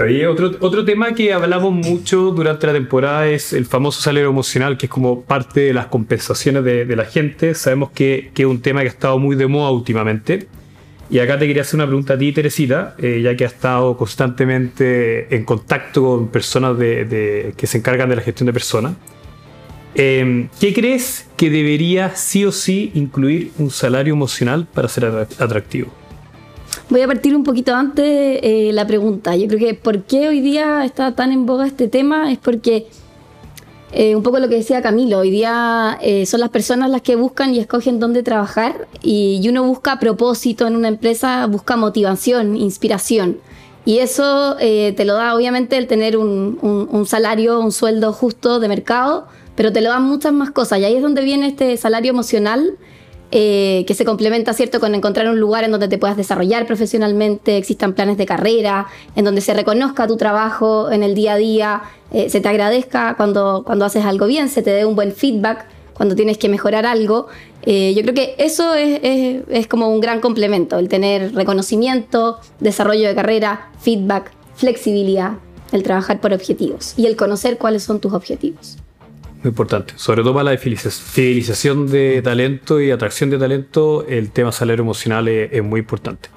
Oye, 0.00 0.28
otro, 0.28 0.52
otro 0.60 0.84
tema 0.84 1.12
que 1.12 1.32
hablamos 1.32 1.72
mucho 1.72 2.30
durante 2.30 2.68
la 2.68 2.72
temporada 2.72 3.26
es 3.26 3.52
el 3.52 3.66
famoso 3.66 4.00
salario 4.00 4.30
emocional, 4.30 4.78
que 4.78 4.86
es 4.86 4.90
como 4.90 5.22
parte 5.22 5.60
de 5.62 5.72
las 5.74 5.86
compensaciones 5.86 6.62
de, 6.62 6.84
de 6.84 6.94
la 6.96 7.04
gente. 7.04 7.52
Sabemos 7.54 7.90
que, 7.90 8.30
que 8.32 8.42
es 8.42 8.48
un 8.48 8.60
tema 8.62 8.80
que 8.82 8.86
ha 8.86 8.90
estado 8.90 9.18
muy 9.18 9.34
de 9.34 9.48
moda 9.48 9.72
últimamente. 9.72 10.46
Y 11.10 11.18
acá 11.18 11.36
te 11.38 11.48
quería 11.48 11.62
hacer 11.62 11.76
una 11.78 11.86
pregunta 11.86 12.14
a 12.14 12.18
ti, 12.18 12.30
Teresita, 12.30 12.94
eh, 12.98 13.20
ya 13.24 13.34
que 13.34 13.44
has 13.44 13.54
estado 13.54 13.96
constantemente 13.96 15.34
en 15.34 15.44
contacto 15.44 16.02
con 16.04 16.28
personas 16.28 16.78
de- 16.78 17.04
de- 17.04 17.54
que 17.56 17.66
se 17.66 17.78
encargan 17.78 18.08
de 18.08 18.16
la 18.16 18.22
gestión 18.22 18.46
de 18.46 18.52
personas. 18.52 18.92
Eh, 19.96 20.46
¿Qué 20.60 20.72
crees 20.74 21.26
que 21.36 21.50
debería 21.50 22.14
sí 22.14 22.44
o 22.44 22.52
sí 22.52 22.92
incluir 22.94 23.50
un 23.58 23.70
salario 23.70 24.12
emocional 24.14 24.68
para 24.72 24.86
ser 24.86 25.04
atra- 25.06 25.26
atractivo? 25.42 25.92
Voy 26.90 27.00
a 27.02 27.06
partir 27.06 27.36
un 27.36 27.44
poquito 27.44 27.74
antes 27.74 28.04
eh, 28.42 28.70
la 28.72 28.86
pregunta. 28.86 29.36
Yo 29.36 29.46
creo 29.46 29.58
que 29.60 29.74
por 29.74 30.02
qué 30.04 30.28
hoy 30.28 30.40
día 30.40 30.84
está 30.84 31.14
tan 31.14 31.32
en 31.32 31.44
boga 31.46 31.66
este 31.66 31.86
tema 31.88 32.32
es 32.32 32.38
porque 32.38 32.86
eh, 33.92 34.16
un 34.16 34.22
poco 34.22 34.38
lo 34.38 34.48
que 34.48 34.56
decía 34.56 34.80
Camilo, 34.82 35.18
hoy 35.18 35.30
día 35.30 35.98
eh, 36.00 36.24
son 36.26 36.40
las 36.40 36.48
personas 36.50 36.90
las 36.90 37.02
que 37.02 37.16
buscan 37.16 37.54
y 37.54 37.58
escogen 37.58 38.00
dónde 38.00 38.22
trabajar 38.22 38.86
y, 39.02 39.40
y 39.42 39.48
uno 39.48 39.64
busca 39.64 39.98
propósito 39.98 40.66
en 40.66 40.76
una 40.76 40.88
empresa, 40.88 41.46
busca 41.46 41.76
motivación, 41.76 42.56
inspiración. 42.56 43.38
Y 43.84 43.98
eso 43.98 44.56
eh, 44.60 44.92
te 44.96 45.04
lo 45.04 45.14
da 45.14 45.34
obviamente 45.34 45.76
el 45.78 45.86
tener 45.86 46.16
un, 46.16 46.58
un- 46.62 46.88
un 46.90 47.06
salario, 47.06 47.60
un 47.60 47.72
sueldo 47.72 48.12
justo 48.12 48.60
de 48.60 48.68
mercado, 48.68 49.26
pero 49.56 49.72
te 49.72 49.80
lo 49.80 49.88
dan 49.90 50.04
muchas 50.04 50.32
más 50.32 50.50
cosas. 50.50 50.78
Y 50.80 50.84
ahí 50.84 50.96
es 50.96 51.02
donde 51.02 51.22
viene 51.22 51.46
este 51.48 51.76
salario 51.78 52.10
emocional 52.10 52.72
eh, 53.30 53.84
que 53.86 53.94
se 53.94 54.04
complementa, 54.04 54.52
¿cierto?, 54.54 54.80
con 54.80 54.94
encontrar 54.94 55.28
un 55.28 55.38
lugar 55.38 55.64
en 55.64 55.70
donde 55.70 55.88
te 55.88 55.98
puedas 55.98 56.16
desarrollar 56.16 56.66
profesionalmente, 56.66 57.56
existan 57.58 57.92
planes 57.92 58.16
de 58.16 58.24
carrera, 58.26 58.86
en 59.16 59.24
donde 59.24 59.40
se 59.42 59.52
reconozca 59.54 60.06
tu 60.06 60.16
trabajo 60.16 60.90
en 60.90 61.02
el 61.02 61.14
día 61.14 61.34
a 61.34 61.36
día, 61.36 61.82
eh, 62.12 62.30
se 62.30 62.40
te 62.40 62.48
agradezca 62.48 63.14
cuando, 63.16 63.62
cuando 63.66 63.84
haces 63.84 64.04
algo 64.04 64.26
bien, 64.26 64.48
se 64.48 64.62
te 64.62 64.70
dé 64.70 64.84
un 64.86 64.94
buen 64.96 65.12
feedback 65.12 65.66
cuando 65.92 66.14
tienes 66.14 66.38
que 66.38 66.48
mejorar 66.48 66.86
algo. 66.86 67.26
Eh, 67.66 67.92
yo 67.94 68.02
creo 68.02 68.14
que 68.14 68.34
eso 68.38 68.74
es, 68.74 69.00
es- 69.02 69.42
es 69.50 69.66
como 69.66 69.88
un 69.90 70.00
gran 70.00 70.20
complemento, 70.20 70.78
el 70.78 70.88
tener 70.88 71.34
reconocimiento, 71.34 72.38
desarrollo 72.60 73.08
de 73.08 73.14
carrera, 73.14 73.70
feedback, 73.80 74.30
flexibilidad, 74.54 75.32
el 75.72 75.82
trabajar 75.82 76.20
por 76.20 76.32
objetivos 76.32 76.94
y 76.96 77.04
el 77.06 77.16
conocer 77.16 77.58
cuáles 77.58 77.82
son 77.82 78.00
tus 78.00 78.14
objetivos. 78.14 78.78
Muy 79.42 79.50
importante. 79.50 79.94
Sobre 79.96 80.22
todo 80.22 80.34
para 80.34 80.52
la 80.52 80.58
fideliza- 80.58 80.90
fidelización 80.90 81.86
de 81.86 82.20
talento 82.22 82.80
y 82.80 82.90
atracción 82.90 83.30
de 83.30 83.38
talento, 83.38 84.04
el 84.08 84.30
tema 84.30 84.50
salario 84.52 84.82
emocional 84.82 85.28
es, 85.28 85.52
es 85.52 85.62
muy 85.62 85.80
importante. 85.80 86.28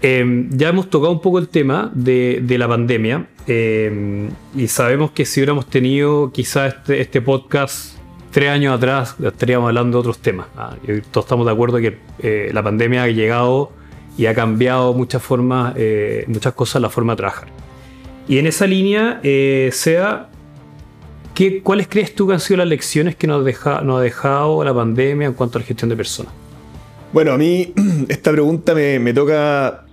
Eh, 0.00 0.46
ya 0.50 0.68
hemos 0.68 0.88
tocado 0.90 1.12
un 1.12 1.20
poco 1.20 1.38
el 1.38 1.48
tema 1.48 1.90
de, 1.92 2.38
de 2.42 2.56
la 2.56 2.68
pandemia 2.68 3.26
eh, 3.48 4.28
y 4.56 4.68
sabemos 4.68 5.10
que 5.10 5.24
si 5.24 5.40
hubiéramos 5.40 5.66
tenido 5.66 6.30
quizás 6.32 6.74
este, 6.74 7.00
este 7.00 7.20
podcast 7.20 7.96
tres 8.30 8.50
años 8.50 8.76
atrás, 8.76 9.16
estaríamos 9.22 9.66
hablando 9.68 9.98
de 9.98 10.00
otros 10.00 10.18
temas. 10.20 10.46
Ah, 10.56 10.76
todos 11.10 11.24
estamos 11.26 11.46
de 11.46 11.52
acuerdo 11.52 11.78
que 11.78 11.98
eh, 12.20 12.50
la 12.54 12.62
pandemia 12.62 13.02
ha 13.02 13.08
llegado 13.08 13.72
y 14.16 14.26
ha 14.26 14.34
cambiado 14.34 14.94
muchas 14.94 15.20
formas, 15.22 15.74
eh, 15.76 16.24
muchas 16.28 16.54
cosas 16.54 16.80
la 16.80 16.90
forma 16.90 17.12
de 17.14 17.16
trabajar. 17.16 17.48
Y 18.28 18.38
en 18.38 18.46
esa 18.46 18.66
línea, 18.66 19.20
eh, 19.24 19.70
sea 19.72 20.28
¿Qué, 21.38 21.62
¿Cuáles 21.62 21.86
crees 21.86 22.16
tú 22.16 22.26
que 22.26 22.32
han 22.32 22.40
sido 22.40 22.56
las 22.56 22.66
lecciones 22.66 23.14
que 23.14 23.28
nos, 23.28 23.46
ha 23.46 24.00
dejado 24.00 24.64
la 24.64 24.74
pandemia 24.74 25.28
en 25.28 25.34
cuanto 25.34 25.56
a 25.56 25.60
la 25.60 25.64
gestión 25.68 25.88
de 25.88 25.94
personas? 25.94 26.32
Bueno, 27.12 27.30
a 27.30 27.38
mí 27.38 27.72
esta 28.08 28.32
pregunta 28.32 28.74
me, 28.74 28.98
me 28.98 29.14
toca 29.14 29.84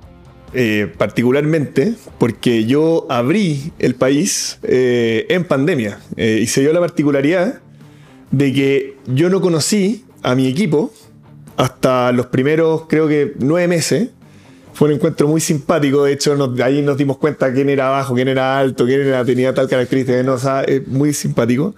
eh, 0.55 0.91
particularmente 0.97 1.93
porque 2.17 2.65
yo 2.65 3.05
abrí 3.11 3.71
el 3.77 3.93
país 3.93 4.57
eh, 4.63 5.27
en 5.29 5.43
pandemia 5.43 5.99
eh, 6.17 6.39
y 6.41 6.47
se 6.47 6.61
dio 6.61 6.73
la 6.73 6.79
particularidad 6.79 7.59
de 8.31 8.51
que 8.51 8.97
yo 9.05 9.29
no 9.29 9.39
conocí 9.39 10.03
a 10.23 10.33
mi 10.33 10.47
equipo 10.47 10.91
hasta 11.57 12.11
los 12.11 12.25
primeros, 12.25 12.87
creo 12.89 13.07
que 13.07 13.33
nueve 13.37 13.67
meses. 13.67 14.09
Fue 14.75 14.89
un 14.89 14.95
encuentro 14.95 15.27
muy 15.29 15.39
simpático, 15.39 16.03
de 16.03 16.11
hecho 16.11 16.35
nos- 16.35 16.59
ahí 16.59 16.81
nos 16.81 16.97
dimos 16.97 17.17
cuenta 17.17 17.51
quién 17.53 17.69
era 17.69 17.87
bajo, 17.89 18.13
quién 18.13 18.27
era 18.27 18.59
alto, 18.59 18.85
quién 18.85 19.01
era, 19.07 19.23
tenía 19.23 19.53
tal 19.53 19.69
característica, 19.69 20.21
no, 20.21 20.33
o 20.33 20.37
sea, 20.37 20.63
es 20.63 20.85
muy 20.85 21.13
simpático. 21.13 21.73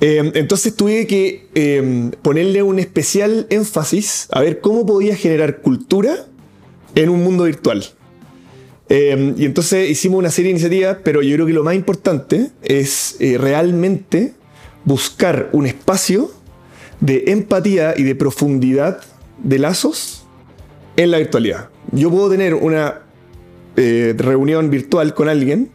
Eh, 0.00 0.32
entonces 0.34 0.74
tuve 0.74 1.06
que 1.06 1.46
eh, 1.54 2.10
ponerle 2.22 2.64
un 2.64 2.80
especial 2.80 3.46
énfasis 3.48 4.26
a 4.32 4.40
ver 4.40 4.60
cómo 4.60 4.84
podía 4.84 5.14
generar 5.14 5.58
cultura 5.62 6.16
en 6.96 7.10
un 7.10 7.22
mundo 7.22 7.44
virtual. 7.44 7.84
Eh, 8.88 9.34
y 9.36 9.44
entonces 9.44 9.88
hicimos 9.88 10.18
una 10.18 10.30
serie 10.30 10.48
de 10.48 10.58
iniciativas, 10.58 10.98
pero 11.04 11.22
yo 11.22 11.34
creo 11.36 11.46
que 11.46 11.52
lo 11.52 11.62
más 11.62 11.76
importante 11.76 12.50
es 12.62 13.16
eh, 13.20 13.38
realmente 13.38 14.34
buscar 14.84 15.48
un 15.52 15.66
espacio 15.66 16.30
de 17.00 17.24
empatía 17.28 17.94
y 17.96 18.02
de 18.02 18.16
profundidad 18.16 19.00
de 19.42 19.58
lazos 19.60 20.24
en 20.96 21.12
la 21.12 21.18
virtualidad. 21.18 21.68
Yo 21.92 22.10
puedo 22.10 22.28
tener 22.30 22.54
una 22.54 23.02
eh, 23.76 24.14
reunión 24.16 24.70
virtual 24.70 25.14
con 25.14 25.28
alguien 25.28 25.70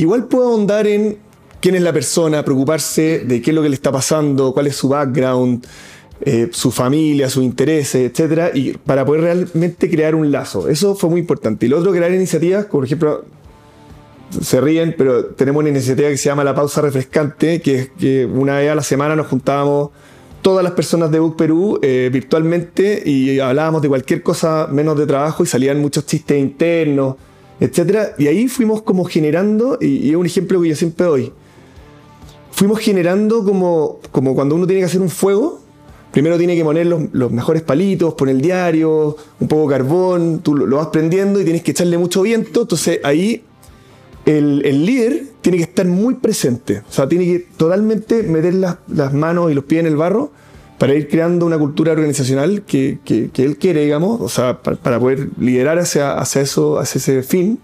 igual 0.00 0.26
puedo 0.26 0.48
ahondar 0.48 0.86
en 0.86 1.18
quién 1.60 1.74
es 1.74 1.82
la 1.82 1.92
persona, 1.92 2.44
preocuparse 2.44 3.20
de 3.20 3.42
qué 3.42 3.50
es 3.50 3.54
lo 3.54 3.62
que 3.62 3.68
le 3.68 3.74
está 3.74 3.90
pasando, 3.90 4.52
cuál 4.52 4.68
es 4.68 4.76
su 4.76 4.88
background, 4.88 5.66
eh, 6.20 6.48
su 6.52 6.70
familia, 6.70 7.28
sus 7.28 7.44
intereses, 7.44 8.10
etcétera, 8.10 8.50
y 8.54 8.72
para 8.72 9.04
poder 9.04 9.22
realmente 9.22 9.90
crear 9.90 10.14
un 10.14 10.30
lazo. 10.30 10.68
Eso 10.68 10.94
fue 10.94 11.10
muy 11.10 11.20
importante. 11.20 11.66
Y 11.66 11.68
lo 11.68 11.78
otro, 11.78 11.92
crear 11.92 12.12
iniciativas, 12.12 12.66
por 12.66 12.84
ejemplo, 12.84 13.24
se 14.40 14.60
ríen, 14.60 14.94
pero 14.96 15.26
tenemos 15.26 15.60
una 15.60 15.70
iniciativa 15.70 16.08
que 16.08 16.16
se 16.16 16.28
llama 16.28 16.44
La 16.44 16.54
Pausa 16.54 16.80
Refrescante, 16.80 17.60
que 17.60 17.78
es 17.78 17.90
que 17.98 18.26
una 18.26 18.58
vez 18.58 18.70
a 18.70 18.74
la 18.74 18.82
semana 18.82 19.16
nos 19.16 19.26
juntábamos 19.26 19.90
todas 20.42 20.62
las 20.62 20.72
personas 20.72 21.10
de 21.10 21.18
Book 21.18 21.36
Perú 21.36 21.78
eh, 21.82 22.10
virtualmente 22.12 23.02
y 23.04 23.40
hablábamos 23.40 23.82
de 23.82 23.88
cualquier 23.88 24.22
cosa 24.22 24.68
menos 24.70 24.96
de 24.98 25.06
trabajo 25.06 25.42
y 25.42 25.46
salían 25.46 25.80
muchos 25.80 26.06
chistes 26.06 26.38
internos, 26.38 27.16
etcétera. 27.60 28.14
Y 28.18 28.26
ahí 28.26 28.48
fuimos 28.48 28.82
como 28.82 29.04
generando, 29.04 29.78
y, 29.80 30.06
y 30.06 30.10
es 30.10 30.16
un 30.16 30.26
ejemplo 30.26 30.60
que 30.62 30.68
yo 30.68 30.76
siempre 30.76 31.06
doy, 31.06 31.32
fuimos 32.52 32.80
generando 32.80 33.44
como, 33.44 34.00
como 34.10 34.34
cuando 34.34 34.54
uno 34.54 34.66
tiene 34.66 34.80
que 34.80 34.86
hacer 34.86 35.00
un 35.00 35.10
fuego, 35.10 35.60
primero 36.12 36.38
tiene 36.38 36.56
que 36.56 36.64
poner 36.64 36.86
los, 36.86 37.02
los 37.12 37.30
mejores 37.30 37.62
palitos, 37.62 38.14
poner 38.14 38.36
el 38.36 38.40
diario, 38.40 39.16
un 39.38 39.48
poco 39.48 39.68
de 39.68 39.76
carbón, 39.76 40.40
tú 40.42 40.56
lo, 40.56 40.66
lo 40.66 40.76
vas 40.78 40.88
prendiendo 40.88 41.40
y 41.40 41.44
tienes 41.44 41.62
que 41.62 41.72
echarle 41.72 41.98
mucho 41.98 42.22
viento, 42.22 42.62
entonces 42.62 43.00
ahí 43.04 43.44
el, 44.26 44.62
el 44.64 44.84
líder 44.84 45.22
tiene 45.50 45.64
que 45.64 45.70
estar 45.70 45.86
muy 45.86 46.16
presente, 46.16 46.82
o 46.86 46.92
sea, 46.92 47.08
tiene 47.08 47.24
que 47.24 47.38
totalmente 47.56 48.22
meter 48.22 48.52
las, 48.52 49.14
manos 49.14 49.50
y 49.50 49.54
los 49.54 49.64
pies 49.64 49.80
en 49.80 49.86
el 49.86 49.96
barro 49.96 50.30
para 50.76 50.94
ir 50.94 51.08
creando 51.08 51.46
una 51.46 51.56
cultura 51.58 51.92
organizacional 51.92 52.64
que, 52.66 52.98
él 53.08 53.56
quiere, 53.58 53.82
digamos, 53.82 54.20
o 54.20 54.28
sea, 54.28 54.60
para, 54.60 55.00
poder 55.00 55.30
liderar 55.38 55.78
hacia, 55.78 56.18
hacia, 56.18 56.42
eso, 56.42 56.78
hacia 56.78 56.98
ese 56.98 57.22
fin. 57.22 57.58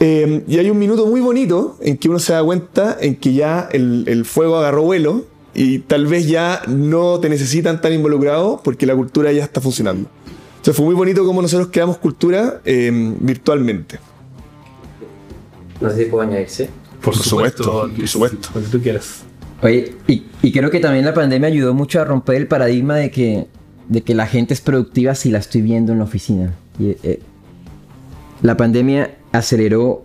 Eh, 0.00 0.44
y 0.48 0.56
hay 0.56 0.70
un 0.70 0.78
minuto 0.78 1.06
muy 1.06 1.20
bonito 1.20 1.76
en 1.82 1.98
que 1.98 2.08
uno 2.08 2.20
se 2.20 2.32
da 2.32 2.42
cuenta 2.42 2.96
en 2.98 3.16
que 3.16 3.34
ya 3.34 3.68
el, 3.70 4.24
fuego 4.24 4.56
agarró 4.56 4.84
vuelo 4.84 5.26
y 5.52 5.80
tal 5.80 6.06
vez 6.06 6.26
ya 6.26 6.62
no 6.68 7.20
te 7.20 7.28
necesitan 7.28 7.82
tan 7.82 7.92
involucrado 7.92 8.62
porque 8.64 8.86
la 8.86 8.96
cultura 8.96 9.30
ya 9.30 9.44
está 9.44 9.60
funcionando. 9.60 10.08
Entonces 10.52 10.74
fue 10.74 10.86
muy 10.86 10.94
bonito 10.94 11.22
cómo 11.26 11.42
nosotros 11.42 11.68
creamos 11.70 11.98
cultura 11.98 12.62
eh, 12.64 12.90
virtualmente. 13.20 13.98
No 15.80 15.90
sé 15.90 16.04
si 16.04 16.04
puedo 16.06 16.22
añadirse. 16.22 16.68
Por, 17.02 17.14
Por 17.14 17.16
supuesto, 17.16 17.90
por 17.96 18.08
supuesto. 18.08 18.48
Lo 18.54 18.60
que 18.60 18.68
tú 18.68 18.80
quieras. 18.80 19.22
Oye, 19.62 19.94
y, 20.06 20.24
y 20.42 20.52
creo 20.52 20.70
que 20.70 20.80
también 20.80 21.04
la 21.04 21.14
pandemia 21.14 21.48
ayudó 21.48 21.74
mucho 21.74 22.00
a 22.00 22.04
romper 22.04 22.36
el 22.36 22.48
paradigma 22.48 22.96
de 22.96 23.10
que, 23.10 23.46
de 23.88 24.02
que 24.02 24.14
la 24.14 24.26
gente 24.26 24.54
es 24.54 24.60
productiva 24.60 25.14
si 25.14 25.30
la 25.30 25.38
estoy 25.38 25.62
viendo 25.62 25.92
en 25.92 25.98
la 25.98 26.04
oficina. 26.04 26.54
Y, 26.78 26.96
eh, 27.02 27.20
la 28.42 28.56
pandemia 28.56 29.16
aceleró 29.32 30.04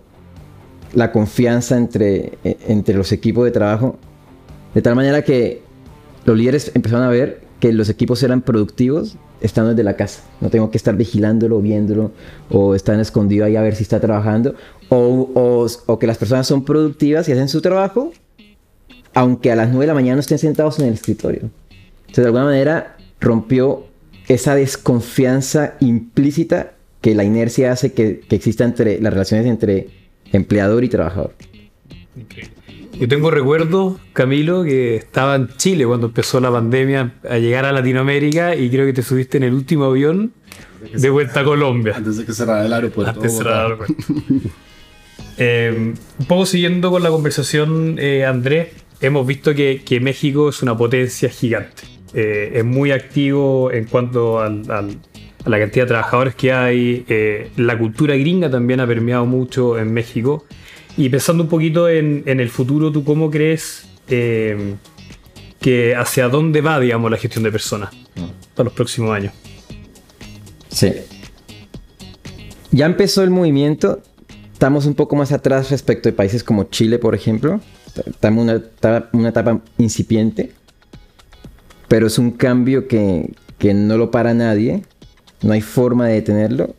la 0.93 1.11
confianza 1.11 1.77
entre, 1.77 2.33
eh, 2.43 2.57
entre 2.67 2.95
los 2.95 3.11
equipos 3.11 3.45
de 3.45 3.51
trabajo, 3.51 3.97
de 4.73 4.81
tal 4.81 4.95
manera 4.95 5.21
que 5.23 5.61
los 6.25 6.37
líderes 6.37 6.71
empezaron 6.73 7.05
a 7.05 7.09
ver 7.09 7.41
que 7.59 7.71
los 7.73 7.89
equipos 7.89 8.21
eran 8.23 8.41
productivos 8.41 9.17
estando 9.41 9.71
desde 9.71 9.83
la 9.83 9.95
casa. 9.95 10.23
No 10.41 10.49
tengo 10.49 10.71
que 10.71 10.77
estar 10.77 10.95
vigilándolo, 10.95 11.61
viéndolo, 11.61 12.11
o 12.49 12.75
están 12.75 12.99
escondido 12.99 13.45
ahí 13.45 13.55
a 13.55 13.61
ver 13.61 13.75
si 13.75 13.83
está 13.83 13.99
trabajando, 13.99 14.55
o, 14.93 15.31
o- 15.33 15.67
o 15.87 15.99
que 15.99 16.07
las 16.07 16.17
personas 16.17 16.45
son 16.47 16.63
productivas 16.65 17.27
y 17.27 17.31
hacen 17.31 17.49
su 17.49 17.61
trabajo, 17.61 18.11
aunque 19.13 19.51
a 19.51 19.55
las 19.55 19.69
9 19.69 19.81
de 19.83 19.87
la 19.87 19.93
mañana 19.93 20.15
no 20.15 20.19
estén 20.21 20.39
sentados 20.39 20.79
en 20.79 20.85
el 20.87 20.93
escritorio. 20.93 21.49
Entonces, 22.01 22.23
de 22.23 22.25
alguna 22.25 22.45
manera, 22.45 22.97
rompió 23.19 23.85
esa 24.27 24.55
desconfianza 24.55 25.73
implícita 25.79 26.73
que 27.01 27.15
la 27.15 27.23
inercia 27.23 27.71
hace 27.71 27.91
que, 27.93 28.21
que 28.27 28.35
exista 28.35 28.63
entre 28.63 29.01
las 29.01 29.11
relaciones 29.11 29.45
entre 29.47 29.89
empleador 30.31 30.83
y 30.83 30.89
trabajador. 30.89 31.33
Yo 32.99 33.07
tengo 33.07 33.31
recuerdos, 33.31 33.97
Camilo, 34.13 34.63
que 34.63 34.95
estaba 34.97 35.35
en 35.35 35.47
Chile 35.57 35.85
cuando 35.85 36.07
empezó 36.07 36.39
la 36.39 36.51
pandemia 36.51 37.15
a 37.27 37.37
llegar 37.39 37.65
a 37.65 37.71
Latinoamérica 37.71 38.55
y 38.55 38.69
creo 38.69 38.85
que 38.85 38.93
te 38.93 39.01
subiste 39.01 39.37
en 39.37 39.43
el 39.43 39.53
último 39.53 39.85
avión 39.85 40.31
de 40.95 41.09
vuelta 41.09 41.39
a 41.39 41.43
Colombia. 41.43 41.93
Antes 41.97 42.17
de 42.17 42.25
que 42.25 42.33
cerrara 42.33 42.65
el 42.65 42.71
aeropuerto. 42.73 43.11
Antes 43.19 43.31
de 43.31 43.37
cerrar. 43.37 43.77
Eh, 45.37 45.93
un 46.19 46.25
poco 46.27 46.45
siguiendo 46.45 46.91
con 46.91 47.01
la 47.03 47.09
conversación, 47.09 47.97
eh, 47.99 48.25
Andrés, 48.25 48.69
hemos 49.01 49.25
visto 49.25 49.53
que, 49.55 49.81
que 49.85 49.99
México 49.99 50.49
es 50.49 50.61
una 50.61 50.77
potencia 50.77 51.29
gigante. 51.29 51.83
Eh, 52.13 52.51
es 52.55 52.65
muy 52.65 52.91
activo 52.91 53.71
en 53.71 53.85
cuanto 53.85 54.39
al- 54.39 54.69
al- 54.69 54.97
a 55.45 55.49
la 55.49 55.59
cantidad 55.59 55.85
de 55.85 55.89
trabajadores 55.89 56.35
que 56.35 56.53
hay. 56.53 57.05
La 57.57 57.77
cultura 57.77 58.15
gringa 58.15 58.49
también 58.49 58.79
ha 58.79 58.87
permeado 58.87 59.25
mucho 59.25 59.77
en 59.77 59.91
México. 59.91 60.45
Y 60.95 61.09
pensando 61.09 61.43
un 61.43 61.49
poquito 61.49 61.89
en, 61.89 62.23
en 62.27 62.39
el 62.39 62.49
futuro, 62.49 62.91
¿tú 62.91 63.03
cómo 63.03 63.29
crees 63.29 63.89
que 64.07 65.95
hacia 65.97 66.29
dónde 66.29 66.61
va, 66.61 66.79
digamos, 66.79 67.09
la 67.11 67.17
gestión 67.17 67.43
de 67.43 67.51
personas 67.51 67.89
para 68.55 68.65
los 68.65 68.73
próximos 68.73 69.11
años? 69.11 69.33
Sí. 70.69 70.91
Ya 72.71 72.85
empezó 72.85 73.21
el 73.23 73.29
movimiento. 73.29 74.01
Estamos 74.53 74.85
un 74.85 74.93
poco 74.93 75.15
más 75.15 75.31
atrás 75.31 75.69
respecto 75.71 76.07
de 76.07 76.13
países 76.13 76.43
como 76.43 76.65
Chile, 76.65 76.99
por 76.99 77.15
ejemplo. 77.15 77.59
Estamos 78.05 78.47
en 78.47 78.63
una 78.83 79.09
una 79.13 79.29
etapa 79.29 79.59
incipiente. 79.77 80.51
Pero 81.87 82.07
es 82.07 82.17
un 82.17 82.31
cambio 82.31 82.87
que, 82.87 83.33
que 83.57 83.73
no 83.73 83.97
lo 83.97 84.09
para 84.11 84.33
nadie. 84.33 84.83
No 85.41 85.53
hay 85.53 85.61
forma 85.61 86.07
de 86.07 86.13
detenerlo. 86.13 86.75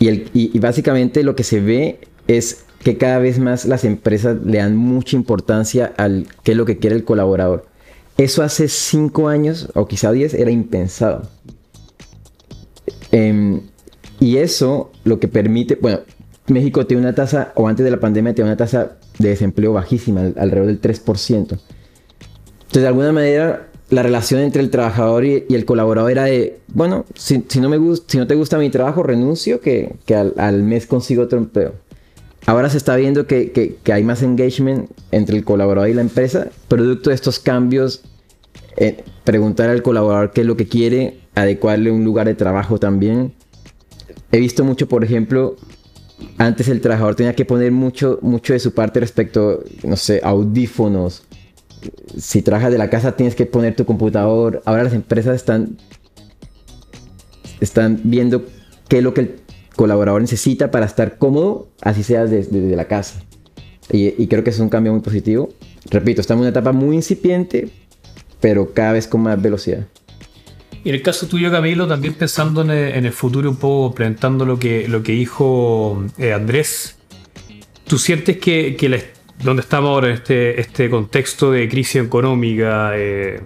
Y, 0.00 0.08
el- 0.08 0.30
y- 0.34 0.50
y 0.56 0.58
básicamente 0.58 1.22
lo 1.22 1.36
que 1.36 1.44
se 1.44 1.60
ve 1.60 2.00
es 2.26 2.64
que 2.82 2.96
cada 2.98 3.18
vez 3.18 3.38
más 3.38 3.64
las 3.64 3.84
empresas 3.84 4.36
le 4.44 4.58
dan 4.58 4.76
mucha 4.76 5.16
importancia 5.16 5.92
al 5.96 6.26
qué 6.44 6.52
es 6.52 6.56
lo 6.56 6.64
que 6.64 6.78
quiere 6.78 6.96
el 6.96 7.04
colaborador. 7.04 7.66
Eso 8.16 8.42
hace 8.42 8.68
5 8.68 9.28
años 9.28 9.68
o 9.74 9.86
quizá 9.86 10.10
10 10.12 10.34
era 10.34 10.50
impensado. 10.50 11.28
Em, 13.12 13.60
y 14.20 14.36
eso 14.38 14.90
lo 15.04 15.18
que 15.20 15.28
permite, 15.28 15.76
bueno, 15.80 16.00
México 16.48 16.86
tiene 16.86 17.02
una 17.02 17.14
tasa, 17.14 17.52
o 17.54 17.68
antes 17.68 17.84
de 17.84 17.90
la 17.90 18.00
pandemia 18.00 18.34
tenía 18.34 18.50
una 18.52 18.56
tasa 18.56 18.96
de 19.18 19.28
desempleo 19.30 19.72
bajísima, 19.74 20.20
al- 20.22 20.34
alrededor 20.38 20.66
del 20.68 20.80
3%. 20.80 21.58
Entonces, 22.60 22.82
de 22.82 22.86
alguna 22.86 23.12
manera, 23.12 23.68
la 23.90 24.02
relación 24.02 24.40
entre 24.40 24.62
el 24.62 24.70
trabajador 24.70 25.24
y, 25.24 25.44
el 25.48 25.64
colaborador 25.64 26.10
era 26.10 26.24
de, 26.24 26.58
bueno, 26.68 27.04
si, 27.14 27.42
no, 27.60 27.68
me 27.68 27.78
si 28.06 28.18
no 28.18 28.26
te 28.26 28.34
gusta 28.34 28.58
mi 28.58 28.70
trabajo, 28.70 29.02
renuncio, 29.02 29.60
que, 29.60 29.94
que 30.06 30.14
al, 30.14 30.62
mes 30.62 30.86
consigo 30.86 31.22
otro 31.22 31.38
empleo. 31.38 31.74
Ahora 32.46 32.70
se 32.70 32.78
está 32.78 32.96
viendo 32.96 33.26
que, 33.26 33.50
que- 33.52 33.76
que 33.82 33.92
hay 33.92 34.04
más 34.04 34.22
engagement 34.22 34.90
entre 35.12 35.36
el 35.36 35.44
colaborador 35.44 35.90
y 35.90 35.94
la 35.94 36.00
empresa, 36.02 36.48
producto 36.68 37.10
de 37.10 37.14
estos 37.16 37.38
cambios 37.38 38.02
eh, 38.76 39.02
preguntar 39.24 39.68
al 39.70 39.82
colaborador 39.82 40.30
qué 40.30 40.42
es 40.42 40.46
lo 40.46 40.56
que 40.56 40.66
quiere, 40.68 41.18
adecuarle 41.34 41.90
un 41.90 42.04
lugar 42.04 42.26
de 42.26 42.34
trabajo 42.34 42.78
también. 42.78 43.32
He 44.30 44.38
visto 44.38 44.64
mucho, 44.64 44.88
por 44.88 45.04
ejemplo, 45.04 45.56
antes 46.36 46.68
el 46.68 46.80
trabajador 46.80 47.14
tenía 47.14 47.34
que 47.34 47.44
poner 47.44 47.72
mucho, 47.72 48.18
mucho 48.22 48.52
de 48.52 48.58
su 48.58 48.72
parte 48.72 49.00
respecto, 49.00 49.64
no 49.84 49.96
sé, 49.96 50.20
audífonos. 50.22 51.22
Si 52.16 52.42
trabajas 52.42 52.72
de 52.72 52.78
la 52.78 52.90
casa 52.90 53.16
tienes 53.16 53.34
que 53.34 53.46
poner 53.46 53.76
tu 53.76 53.84
computador. 53.84 54.62
Ahora 54.64 54.84
las 54.84 54.92
empresas 54.92 55.36
están, 55.36 55.78
están 57.60 58.00
viendo 58.04 58.44
qué 58.88 58.98
es 58.98 59.04
lo 59.04 59.14
que 59.14 59.20
el 59.20 59.40
colaborador 59.76 60.20
necesita 60.20 60.70
para 60.70 60.86
estar 60.86 61.18
cómodo, 61.18 61.68
así 61.80 62.02
sea 62.02 62.26
desde, 62.26 62.74
la 62.74 62.86
casa. 62.86 63.22
Y, 63.90 64.20
y 64.22 64.26
creo 64.26 64.44
que 64.44 64.50
es 64.50 64.58
un 64.58 64.68
cambio 64.68 64.92
muy 64.92 65.00
positivo. 65.00 65.50
Repito, 65.90 66.20
estamos 66.20 66.40
en 66.40 66.48
una 66.48 66.50
etapa 66.50 66.72
muy 66.72 66.96
incipiente, 66.96 67.70
pero 68.40 68.74
cada 68.74 68.92
vez 68.92 69.06
con 69.06 69.22
más 69.22 69.40
velocidad. 69.40 69.86
Y 70.84 70.88
en 70.90 70.94
el 70.94 71.02
caso 71.02 71.26
tuyo, 71.26 71.50
Camilo, 71.50 71.86
también 71.86 72.14
pensando 72.14 72.62
en 72.62 72.70
el, 73.04 73.12
futuro, 73.12 73.50
un 73.50 73.56
poco 73.56 73.88
complementando 73.88 74.46
lo 74.46 74.58
que, 74.58 74.88
lo 74.88 75.02
que 75.02 75.12
dijo 75.12 76.04
eh, 76.18 76.32
Andrés, 76.32 76.98
¿tú 77.86 77.98
sientes 77.98 78.38
que, 78.38 78.76
donde 79.42 79.62
estamos 79.62 79.90
ahora, 79.90 80.08
en 80.08 80.14
este, 80.14 80.60
este 80.60 80.88
contexto 80.88 81.50
de 81.50 81.68
crisis 81.68 82.02
económica 82.02 82.92
eh, 82.94 83.40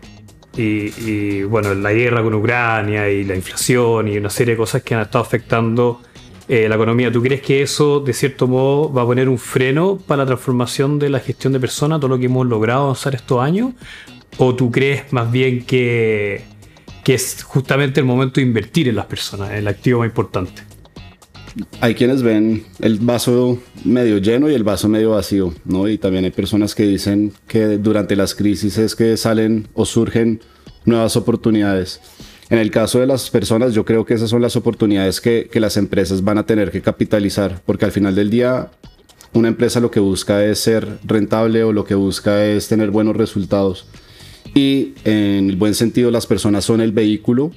y, 0.56 0.92
y, 1.10 1.42
bueno, 1.44 1.74
la 1.74 1.92
guerra 1.92 2.22
con 2.22 2.34
Ucrania 2.34 3.08
y 3.08 3.24
la 3.24 3.34
inflación 3.34 4.08
y 4.08 4.18
una 4.18 4.30
serie 4.30 4.54
de 4.54 4.58
cosas 4.58 4.82
que 4.82 4.94
han 4.94 5.00
estado 5.02 5.24
afectando 5.24 6.02
eh, 6.48 6.68
la 6.68 6.74
economía, 6.74 7.10
¿tú 7.10 7.22
crees 7.22 7.40
que 7.40 7.62
eso, 7.62 8.00
de 8.00 8.12
cierto 8.12 8.46
modo, 8.48 8.92
va 8.92 9.02
a 9.02 9.06
poner 9.06 9.28
un 9.28 9.38
freno 9.38 9.98
para 10.06 10.24
la 10.24 10.26
transformación 10.26 10.98
de 10.98 11.08
la 11.08 11.20
gestión 11.20 11.52
de 11.52 11.60
personas, 11.60 12.00
todo 12.00 12.08
lo 12.08 12.18
que 12.18 12.26
hemos 12.26 12.46
logrado 12.46 12.82
avanzar 12.82 13.14
estos 13.14 13.40
años? 13.40 13.72
¿O 14.38 14.54
tú 14.54 14.70
crees 14.70 15.12
más 15.12 15.30
bien 15.30 15.64
que, 15.64 16.44
que 17.04 17.14
es 17.14 17.42
justamente 17.42 18.00
el 18.00 18.06
momento 18.06 18.40
de 18.40 18.46
invertir 18.46 18.88
en 18.88 18.96
las 18.96 19.06
personas, 19.06 19.52
el 19.52 19.66
activo 19.68 20.00
más 20.00 20.08
importante? 20.08 20.62
Hay 21.80 21.94
quienes 21.94 22.22
ven 22.22 22.64
el 22.80 22.98
vaso 22.98 23.58
medio 23.84 24.18
lleno 24.18 24.48
y 24.48 24.54
el 24.54 24.64
vaso 24.64 24.88
medio 24.88 25.10
vacío, 25.10 25.52
¿no? 25.64 25.88
Y 25.88 25.98
también 25.98 26.24
hay 26.24 26.30
personas 26.30 26.74
que 26.74 26.84
dicen 26.84 27.32
que 27.46 27.78
durante 27.78 28.16
las 28.16 28.34
crisis 28.34 28.78
es 28.78 28.96
que 28.96 29.16
salen 29.16 29.68
o 29.74 29.84
surgen 29.84 30.40
nuevas 30.84 31.16
oportunidades. 31.16 32.00
En 32.48 32.58
el 32.58 32.70
caso 32.70 33.00
de 33.00 33.06
las 33.06 33.30
personas, 33.30 33.74
yo 33.74 33.84
creo 33.84 34.04
que 34.04 34.14
esas 34.14 34.30
son 34.30 34.42
las 34.42 34.56
oportunidades 34.56 35.20
que, 35.20 35.48
que 35.50 35.60
las 35.60 35.76
empresas 35.76 36.24
van 36.24 36.38
a 36.38 36.46
tener 36.46 36.70
que 36.70 36.82
capitalizar, 36.82 37.62
porque 37.66 37.84
al 37.84 37.92
final 37.92 38.14
del 38.14 38.30
día 38.30 38.70
una 39.34 39.48
empresa 39.48 39.80
lo 39.80 39.90
que 39.90 40.00
busca 40.00 40.44
es 40.44 40.58
ser 40.58 40.98
rentable 41.04 41.64
o 41.64 41.72
lo 41.72 41.84
que 41.84 41.94
busca 41.94 42.44
es 42.44 42.68
tener 42.68 42.90
buenos 42.90 43.16
resultados. 43.16 43.86
Y 44.54 44.94
en 45.04 45.50
el 45.50 45.56
buen 45.56 45.74
sentido, 45.74 46.10
las 46.10 46.26
personas 46.26 46.64
son 46.64 46.80
el 46.80 46.92
vehículo 46.92 47.52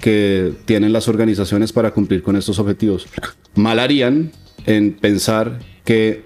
que 0.00 0.52
tienen 0.64 0.92
las 0.92 1.08
organizaciones 1.08 1.72
para 1.72 1.90
cumplir 1.90 2.22
con 2.22 2.36
estos 2.36 2.58
objetivos. 2.58 3.06
Mal 3.54 3.78
harían 3.78 4.32
en 4.66 4.94
pensar 4.94 5.58
que 5.84 6.24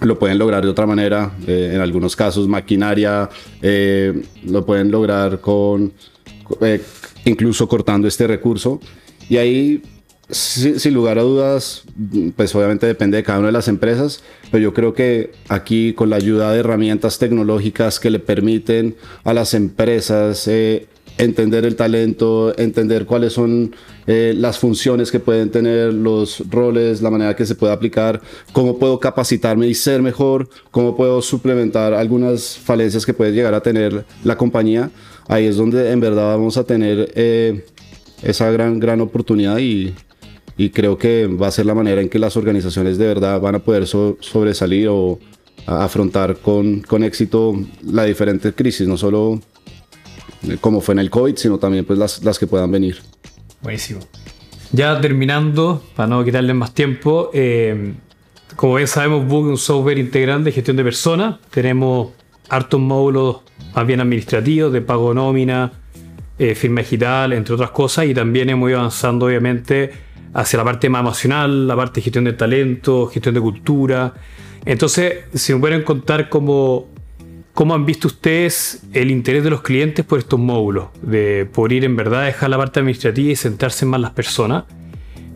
lo 0.00 0.18
pueden 0.18 0.38
lograr 0.38 0.62
de 0.62 0.70
otra 0.70 0.86
manera, 0.86 1.32
eh, 1.46 1.72
en 1.74 1.80
algunos 1.80 2.14
casos 2.14 2.46
maquinaria, 2.46 3.28
eh, 3.62 4.22
lo 4.44 4.64
pueden 4.64 4.90
lograr 4.90 5.40
con 5.40 5.92
eh, 6.60 6.80
incluso 7.24 7.68
cortando 7.68 8.06
este 8.06 8.26
recurso. 8.26 8.80
Y 9.28 9.36
ahí, 9.36 9.82
sin 10.30 10.94
lugar 10.94 11.18
a 11.18 11.22
dudas, 11.22 11.84
pues 12.36 12.54
obviamente 12.54 12.86
depende 12.86 13.16
de 13.16 13.22
cada 13.22 13.38
una 13.38 13.48
de 13.48 13.52
las 13.52 13.68
empresas, 13.68 14.22
pero 14.50 14.62
yo 14.62 14.74
creo 14.74 14.92
que 14.92 15.32
aquí 15.48 15.94
con 15.94 16.10
la 16.10 16.16
ayuda 16.16 16.52
de 16.52 16.60
herramientas 16.60 17.18
tecnológicas 17.18 17.98
que 17.98 18.10
le 18.10 18.18
permiten 18.18 18.96
a 19.24 19.32
las 19.32 19.54
empresas 19.54 20.46
entender 21.18 21.64
el 21.64 21.76
talento, 21.76 22.56
entender 22.56 23.04
cuáles 23.04 23.32
son 23.32 23.74
eh, 24.06 24.32
las 24.36 24.58
funciones 24.58 25.10
que 25.10 25.20
pueden 25.20 25.50
tener, 25.50 25.92
los 25.92 26.48
roles, 26.48 27.02
la 27.02 27.10
manera 27.10 27.36
que 27.36 27.44
se 27.44 27.56
puede 27.56 27.72
aplicar, 27.72 28.20
cómo 28.52 28.78
puedo 28.78 29.00
capacitarme 29.00 29.66
y 29.66 29.74
ser 29.74 30.00
mejor, 30.00 30.48
cómo 30.70 30.96
puedo 30.96 31.20
suplementar 31.20 31.92
algunas 31.92 32.56
falencias 32.56 33.04
que 33.04 33.12
puede 33.12 33.32
llegar 33.32 33.52
a 33.52 33.62
tener 33.62 34.04
la 34.24 34.36
compañía. 34.36 34.90
Ahí 35.26 35.46
es 35.46 35.56
donde 35.56 35.90
en 35.90 36.00
verdad 36.00 36.36
vamos 36.36 36.56
a 36.56 36.64
tener 36.64 37.12
eh, 37.14 37.64
esa 38.22 38.50
gran, 38.50 38.78
gran 38.78 39.00
oportunidad 39.00 39.58
y, 39.58 39.94
y, 40.58 40.70
creo 40.70 40.98
que 40.98 41.26
va 41.26 41.46
a 41.46 41.50
ser 41.50 41.66
la 41.66 41.74
manera 41.74 42.00
en 42.00 42.08
que 42.08 42.18
las 42.18 42.36
organizaciones 42.36 42.98
de 42.98 43.06
verdad 43.06 43.40
van 43.40 43.54
a 43.54 43.58
poder 43.60 43.86
sobresalir 43.86 44.88
o 44.90 45.18
afrontar 45.66 46.36
con, 46.36 46.80
con 46.80 47.02
éxito 47.02 47.54
la 47.84 48.04
diferente 48.04 48.52
crisis, 48.52 48.86
no 48.86 48.96
solo 48.96 49.40
como 50.60 50.80
fue 50.80 50.94
en 50.94 50.98
el 51.00 51.10
COVID, 51.10 51.36
sino 51.36 51.58
también 51.58 51.84
pues 51.84 51.98
las, 51.98 52.22
las 52.24 52.38
que 52.38 52.46
puedan 52.46 52.70
venir. 52.70 52.98
Buenísimo. 53.62 54.00
Ya 54.72 55.00
terminando, 55.00 55.82
para 55.96 56.08
no 56.08 56.24
quitarles 56.24 56.54
más 56.54 56.74
tiempo, 56.74 57.30
eh, 57.32 57.94
como 58.56 58.74
bien 58.74 58.88
sabemos, 58.88 59.26
Book 59.26 59.46
es 59.46 59.50
un 59.50 59.58
software 59.58 59.98
integral 59.98 60.44
de 60.44 60.52
gestión 60.52 60.76
de 60.76 60.84
personas. 60.84 61.36
Tenemos 61.50 62.10
hartos 62.48 62.80
módulos 62.80 63.38
más 63.74 63.86
bien 63.86 64.00
administrativos, 64.00 64.72
de 64.72 64.80
pago 64.80 65.14
nómina, 65.14 65.72
eh, 66.38 66.54
firma 66.54 66.80
digital, 66.80 67.32
entre 67.32 67.54
otras 67.54 67.70
cosas, 67.70 68.06
y 68.06 68.14
también 68.14 68.50
hemos 68.50 68.68
ido 68.68 68.78
avanzando 68.78 69.26
obviamente 69.26 69.90
hacia 70.40 70.56
la 70.56 70.64
parte 70.64 70.88
más 70.88 71.00
emocional, 71.00 71.66
la 71.66 71.76
parte 71.76 72.00
de 72.00 72.02
gestión 72.02 72.24
de 72.24 72.32
talento, 72.32 73.06
gestión 73.08 73.34
de 73.34 73.40
cultura. 73.40 74.14
Entonces, 74.64 75.24
si 75.34 75.54
me 75.54 75.60
pueden 75.60 75.82
contar 75.82 76.28
como 76.28 76.88
¿Cómo 77.58 77.74
han 77.74 77.84
visto 77.84 78.06
ustedes 78.06 78.84
el 78.92 79.10
interés 79.10 79.42
de 79.42 79.50
los 79.50 79.62
clientes 79.62 80.04
por 80.04 80.20
estos 80.20 80.38
módulos? 80.38 80.90
De 81.02 81.44
por 81.52 81.72
ir 81.72 81.84
en 81.84 81.96
verdad 81.96 82.22
a 82.22 82.24
dejar 82.26 82.50
la 82.50 82.56
parte 82.56 82.78
administrativa 82.78 83.32
y 83.32 83.34
sentarse 83.34 83.84
más 83.84 84.00
las 84.00 84.12
personas. 84.12 84.62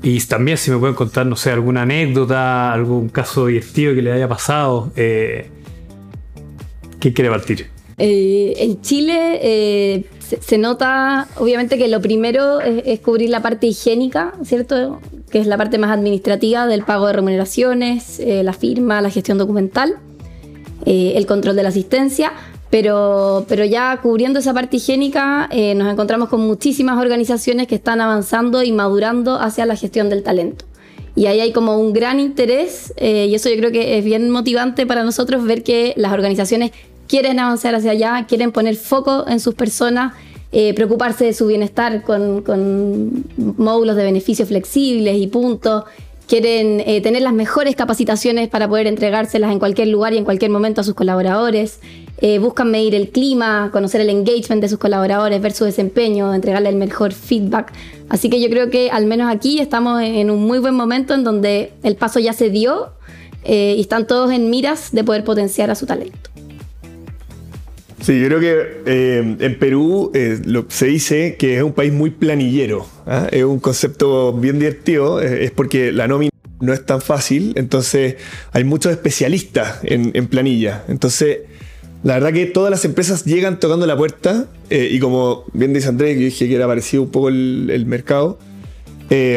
Y 0.05 0.21
también 0.21 0.57
si 0.57 0.71
me 0.71 0.79
pueden 0.79 0.95
contar, 0.95 1.27
no 1.27 1.35
sé, 1.35 1.51
alguna 1.51 1.83
anécdota, 1.83 2.73
algún 2.73 3.09
caso 3.09 3.47
divertido 3.47 3.93
que 3.93 4.03
le 4.03 4.13
haya 4.13 4.29
pasado. 4.29 4.93
Eh, 4.95 5.51
¿Qué 7.01 7.13
quiere 7.13 7.29
partir? 7.29 7.71
Eh, 8.05 8.55
en 8.59 8.81
Chile 8.81 9.39
eh, 9.41 10.05
se, 10.41 10.59
nota, 10.59 11.29
obviamente, 11.37 11.79
que 11.79 11.87
lo 11.87 12.01
primero 12.01 12.61
es, 12.61 12.99
cubrir 13.01 13.31
la 13.31 13.43
parte 13.43 13.69
higiénica, 13.69 14.35
¿cierto? 14.45 15.01
Que 15.31 15.39
es 15.39 15.47
la 15.47 15.57
parte 15.57 15.79
más 15.79 15.91
administrativa 15.91 16.67
del 16.67 16.83
pago 16.83 17.07
de 17.07 17.13
remuneraciones, 17.13 18.21
la 18.25 18.53
firma, 18.53 19.01
la 19.01 19.11
gestión 19.11 19.39
documental. 19.39 20.01
Eh, 20.85 21.13
el 21.15 21.27
control 21.27 21.55
de 21.55 21.63
la 21.63 21.69
asistencia, 21.69 22.33
pero, 22.69 23.45
pero 23.49 23.65
ya 23.65 23.97
cubriendo 24.03 24.41
esa 24.41 24.53
parte 24.53 24.79
higiénica 24.79 25.49
eh, 25.53 25.77
nos 25.77 25.93
encontramos 25.93 26.29
con 26.29 26.41
muchísimas 26.41 26.99
organizaciones 26.99 27.69
que 27.69 27.77
están 27.77 28.01
avanzando 28.01 28.65
y 28.65 28.73
madurando 28.73 29.37
hacia 29.37 29.65
la 29.65 29.77
gestión 29.77 30.09
del 30.09 30.25
talento. 30.25 30.65
Y 31.15 31.27
ahí 31.27 31.39
hay 31.39 31.53
como 31.53 31.79
un 31.79 31.93
gran 31.93 32.19
interés 32.19 32.93
eh, 32.97 33.27
y 33.31 33.35
eso 33.37 33.49
yo 33.49 33.57
creo 33.59 33.71
que 33.71 33.97
es 33.99 34.05
bien 34.05 34.29
motivante 34.29 34.85
para 34.85 35.05
nosotros 35.05 35.45
ver 35.45 35.63
que 35.63 35.93
las 35.97 36.13
organizaciones 36.13 36.73
quieren 37.13 37.39
avanzar 37.39 37.75
hacia 37.75 37.91
allá, 37.91 38.25
quieren 38.27 38.53
poner 38.53 38.75
foco 38.77 39.27
en 39.29 39.39
sus 39.39 39.55
personas, 39.55 40.15
preocuparse 40.75 41.27
de 41.27 41.35
su 41.35 41.47
bienestar 41.47 42.03
con, 42.03 43.25
módulos 43.37 43.97
de 43.97 44.05
beneficios 44.05 44.49
flexibles 44.49 45.17
y 45.19 45.27
puntos 45.27 45.85
quieren 46.33 46.83
eh, 46.87 47.03
tener 47.03 47.21
las 47.21 47.35
mejores 47.35 47.77
capacitaciones 47.77 48.49
para 48.49 48.67
poder 48.67 48.87
entregárselas 48.87 49.53
en 49.53 49.59
cualquier 49.59 49.89
lugar 49.89 50.15
y 50.15 50.17
en 50.17 50.25
cualquier 50.25 50.51
momento 50.51 50.81
a 50.81 50.85
sus 50.85 50.95
colaboradores. 50.95 51.81
Eh, 52.23 52.39
buscan 52.39 52.71
medir 52.71 52.95
el 52.95 53.11
clima, 53.11 53.69
conocer 53.71 54.01
el 54.01 54.09
engagement 54.09 54.63
de 54.63 54.69
sus 54.71 54.79
colaboradores, 54.79 55.43
ver 55.43 55.53
su 55.53 55.67
desempeño, 55.67 56.33
entregarle 56.33 56.71
el 56.71 56.77
mejor 56.77 57.13
feedback. 57.13 57.75
Así 58.09 58.31
que 58.31 58.41
yo 58.41 58.49
creo 58.49 58.71
que 58.71 58.91
al 58.91 59.05
menos 59.05 59.31
aquí 59.31 59.59
estamos 59.59 60.01
en 60.01 60.31
un 60.31 60.43
muy 60.43 60.59
buen 60.59 60.75
momento 60.75 61.13
en 61.13 61.23
donde 61.23 61.75
el 61.83 61.97
paso 61.97 62.19
ya 62.19 62.33
se 62.33 62.49
dio 62.49 62.95
eh, 63.45 63.75
y 63.77 63.83
están 63.83 64.07
todos 64.07 64.31
en 64.31 64.49
miras 64.49 64.93
de 64.93 65.05
poder 65.05 65.25
potenciar 65.25 65.71
a 65.71 65.75
su 65.75 65.85
talento. 65.85 66.32
Sí, 68.03 68.21
yo 68.21 68.27
creo 68.27 68.41
que 68.41 69.37
en 69.39 69.59
Perú 69.59 70.13
se 70.69 70.87
dice 70.87 71.37
que 71.39 71.57
es 71.57 71.63
un 71.63 71.73
país 71.73 71.93
muy 71.93 72.11
planillero. 72.11 72.87
¿ah? 73.07 73.29
Es 73.31 73.45
un 73.45 73.61
concepto 73.61 74.33
bien 74.33 74.59
divertido, 74.59 75.21
es 75.21 75.51
porque 75.53 75.93
la 75.93 76.09
nómina 76.09 76.33
no 76.63 76.73
es 76.73 76.87
tan 76.87 77.01
fácil, 77.01 77.53
entonces 77.57 78.17
hay 78.53 78.63
muchos 78.65 78.93
especialistas 78.93 79.81
en, 79.83 80.27
planilla. 80.29 80.85
Entonces, 80.89 81.41
la 82.05 82.15
verdad 82.15 82.33
que 82.33 82.47
todas 82.47 82.71
las 82.71 82.85
empresas 82.85 83.25
llegan 83.25 83.59
tocando 83.59 83.85
la 83.85 83.97
puerta 83.97 84.47
eh, 84.71 84.89
y 84.91 85.01
como 85.01 85.45
bien 85.53 85.73
dice 85.73 85.89
Andrés, 85.89 86.17
yo 86.17 86.25
dije 86.25 86.49
que 86.49 86.55
era 86.55 86.69
parecido 86.69 87.03
un 87.03 87.11
poco 87.11 87.29
el, 87.29 87.85
mercado. 87.87 88.39
Eh, 89.11 89.37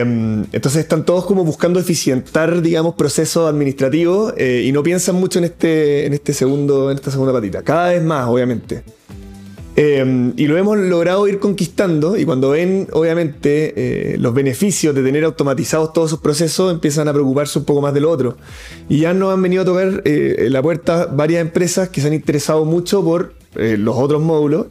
entonces 0.52 0.82
están 0.82 1.06
todos 1.06 1.26
como 1.26 1.44
buscando 1.44 1.80
eficientar, 1.80 2.62
digamos, 2.62 2.96
procesos 2.96 3.50
administrativos 3.50 4.34
eh, 4.38 4.64
y 4.66 4.72
no 4.72 4.84
piensan 4.84 5.16
mucho 5.16 5.40
en 5.40 5.46
este, 5.46 6.06
en 6.06 6.14
este 6.14 6.34
segundo, 6.34 6.92
en 6.92 6.98
esta 6.98 7.12
segunda 7.12 7.34
patita. 7.34 7.62
Cada 7.62 7.90
vez 7.90 8.04
más, 8.04 8.28
obviamente. 8.28 8.84
Em, 9.78 10.32
y 10.38 10.48
lo 10.48 10.58
hemos 10.58 10.78
logrado 10.78 11.28
ir 11.28 11.40
conquistando 11.40 12.16
y 12.16 12.24
cuando 12.24 12.52
ven 12.52 12.88
obviamente 12.94 13.74
eh, 14.14 14.18
los 14.18 14.34
beneficios 14.34 14.96
de 14.96 15.04
tener 15.04 15.26
automatizados 15.26 15.92
todos 15.92 16.10
sus 16.10 16.20
procesos 16.20 16.72
empiezan 16.72 17.10
a 17.10 17.14
preocuparse 17.14 17.60
un 17.60 17.66
poco 17.66 17.82
más 17.82 17.94
de 17.94 18.00
lo 18.00 18.10
otro. 18.10 18.38
Y 18.88 19.00
ya 19.00 19.14
nos 19.14 19.34
han 19.34 19.42
venido 19.42 19.64
a 19.64 19.66
tocar 19.66 20.02
eh, 20.06 20.48
la 20.50 20.62
puerta 20.62 21.08
varias 21.08 21.42
empresas 21.42 21.90
que 21.90 22.00
se 22.00 22.08
han 22.08 22.14
interesado 22.14 22.64
mucho 22.64 23.04
por 23.04 23.34
eh, 23.56 23.76
los 23.78 23.98
otros 23.98 24.22
módulos. 24.22 24.68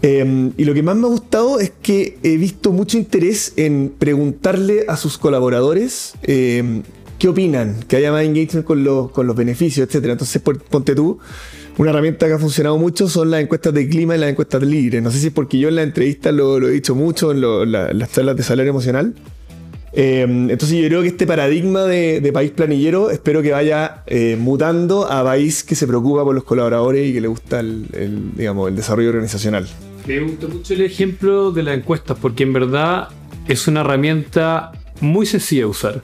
Em, 0.00 0.52
y 0.56 0.64
lo 0.64 0.74
que 0.74 0.82
más 0.82 0.96
me 0.96 1.06
ha 1.06 1.10
gustado 1.10 1.58
es 1.58 1.72
que 1.82 2.18
he 2.22 2.36
visto 2.36 2.72
mucho 2.72 2.98
interés 2.98 3.54
en 3.56 3.92
preguntarle 3.98 4.84
a 4.86 4.96
sus 4.96 5.18
colaboradores 5.18 6.14
em, 6.22 6.82
qué 7.18 7.28
opinan, 7.28 7.82
que 7.88 7.96
haya 7.96 8.12
más 8.12 8.24
engagement 8.24 8.64
con 8.64 8.84
los, 8.84 9.10
con 9.10 9.26
los 9.26 9.34
beneficios, 9.34 9.88
etc. 9.88 10.06
Entonces 10.10 10.40
ponte 10.42 10.94
tú. 10.94 11.18
Una 11.78 11.90
herramienta 11.90 12.26
que 12.26 12.32
ha 12.32 12.38
funcionado 12.38 12.76
mucho 12.76 13.08
son 13.08 13.30
las 13.30 13.40
encuestas 13.40 13.72
de 13.72 13.88
clima 13.88 14.16
y 14.16 14.18
las 14.18 14.30
encuestas 14.30 14.62
libres. 14.62 15.02
No 15.02 15.10
sé 15.10 15.18
si 15.18 15.28
es 15.28 15.32
porque 15.32 15.58
yo 15.58 15.68
en 15.68 15.76
la 15.76 15.82
entrevista 15.82 16.32
lo, 16.32 16.58
he 16.58 16.72
dicho 16.72 16.94
mucho 16.96 17.30
en 17.30 17.40
las 17.40 18.12
charlas 18.12 18.36
de 18.36 18.42
salario 18.42 18.70
emocional. 18.70 19.14
Em, 19.92 20.50
entonces 20.50 20.78
yo 20.78 20.86
creo 20.88 21.02
que 21.02 21.08
este 21.08 21.26
paradigma 21.26 21.84
de, 21.84 22.30
país 22.32 22.50
planillero 22.50 23.10
espero 23.10 23.42
que 23.42 23.52
vaya 23.52 24.02
eh, 24.06 24.36
mutando 24.38 25.10
a 25.10 25.24
país 25.24 25.64
que 25.64 25.74
se 25.74 25.86
preocupa 25.86 26.24
por 26.24 26.34
los 26.34 26.44
colaboradores 26.44 27.08
y 27.08 27.12
que 27.12 27.20
le 27.20 27.28
gusta 27.28 27.60
el, 27.60 27.86
digamos, 28.36 28.68
el 28.68 28.76
desarrollo 28.76 29.08
organizacional. 29.08 29.66
Me 30.06 30.20
gusta 30.20 30.46
mucho 30.46 30.74
el 30.74 30.82
ejemplo 30.82 31.50
de 31.52 31.62
las 31.62 31.76
encuestas 31.76 32.18
porque 32.20 32.42
en 32.42 32.52
verdad 32.52 33.08
es 33.46 33.66
una 33.66 33.80
herramienta 33.80 34.72
muy 35.00 35.26
sencilla 35.26 35.62
de 35.62 35.66
usar. 35.66 36.02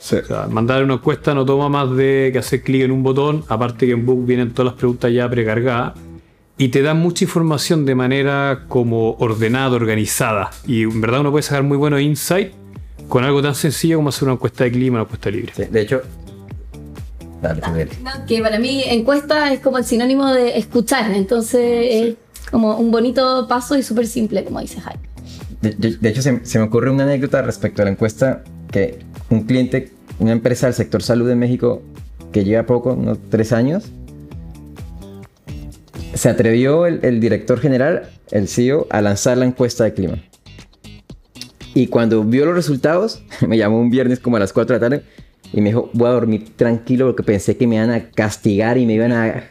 mandar 0.50 0.82
una 0.84 0.94
encuesta 0.94 1.34
no 1.34 1.44
toma 1.44 1.68
más 1.68 1.94
de 1.96 2.30
que 2.32 2.38
hacer 2.38 2.62
clic 2.62 2.82
en 2.82 2.90
un 2.90 3.02
botón, 3.02 3.44
aparte 3.48 3.86
que 3.86 3.92
en 3.92 4.06
Book 4.06 4.24
vienen 4.26 4.52
todas 4.52 4.72
las 4.72 4.78
preguntas 4.78 5.12
ya 5.12 5.28
precargadas. 5.28 5.94
Y 6.56 6.68
te 6.68 6.82
da 6.82 6.94
mucha 6.94 7.24
información 7.24 7.84
de 7.84 7.96
manera 7.96 8.66
como 8.68 9.16
ordenada, 9.18 9.74
organizada. 9.74 10.50
Y 10.66 10.82
en 10.82 11.00
verdad 11.00 11.20
uno 11.20 11.32
puede 11.32 11.42
sacar 11.42 11.64
muy 11.64 11.76
buenos 11.76 12.00
insights 12.00 12.54
con 13.08 13.24
algo 13.24 13.42
tan 13.42 13.54
sencillo 13.54 13.96
como 13.96 14.08
hacer 14.08 14.24
una 14.24 14.34
encuesta 14.34 14.64
de 14.64 14.72
clima, 14.72 14.96
una 14.96 15.04
encuesta 15.04 15.30
libre. 15.30 15.52
de 15.70 15.80
hecho, 15.80 16.02
Dale, 17.42 17.60
que 18.26 18.40
para 18.40 18.58
mí 18.58 18.82
encuesta 18.86 19.52
es 19.52 19.60
como 19.60 19.76
el 19.76 19.84
sinónimo 19.84 20.32
de 20.32 20.56
escuchar, 20.56 21.10
entonces 21.12 21.60
es 21.62 22.14
como 22.50 22.78
un 22.78 22.90
bonito 22.90 23.46
paso 23.48 23.76
y 23.76 23.82
súper 23.82 24.06
simple, 24.06 24.44
como 24.44 24.60
dice 24.60 24.80
Jaime. 24.80 25.02
De, 25.60 26.08
hecho, 26.08 26.22
se, 26.22 26.44
se, 26.44 26.58
me 26.58 26.64
ocurre 26.64 26.90
una 26.90 27.04
anécdota 27.04 27.42
respecto 27.42 27.82
a 27.82 27.84
la 27.84 27.90
encuesta 27.90 28.44
que 28.70 28.98
un 29.30 29.44
cliente, 29.44 29.92
una 30.18 30.32
empresa 30.32 30.66
del 30.66 30.74
sector 30.74 31.02
salud 31.02 31.28
de 31.28 31.36
México 31.36 31.82
que 32.32 32.44
lleva 32.44 32.64
poco, 32.64 32.94
unos 32.94 33.18
tres 33.30 33.52
años, 33.52 33.84
se 36.14 36.28
atrevió 36.28 36.86
el, 36.86 37.20
director 37.20 37.60
general, 37.60 38.08
el 38.30 38.48
CEO, 38.48 38.86
a 38.90 39.00
lanzar 39.00 39.36
la 39.36 39.44
encuesta 39.44 39.84
de 39.84 39.94
clima. 39.94 40.18
Y 41.74 41.88
cuando 41.88 42.22
vio 42.22 42.46
los 42.46 42.54
resultados, 42.54 43.22
me 43.46 43.58
llamó 43.58 43.80
un 43.80 43.90
viernes 43.90 44.20
como 44.20 44.36
a 44.36 44.40
las 44.40 44.52
4 44.52 44.74
de 44.74 44.80
la 44.80 44.88
tarde 44.88 45.04
y 45.52 45.60
me 45.60 45.70
dijo, 45.70 45.90
voy 45.92 46.08
a 46.08 46.12
dormir 46.12 46.56
tranquilo 46.56 47.06
porque 47.06 47.22
pensé 47.22 47.56
que 47.56 47.66
me 47.66 47.76
iban 47.76 47.90
a 47.90 48.10
castigar 48.10 48.78
y 48.78 48.86
me 48.86 48.94
iban 48.94 49.12
a... 49.12 49.44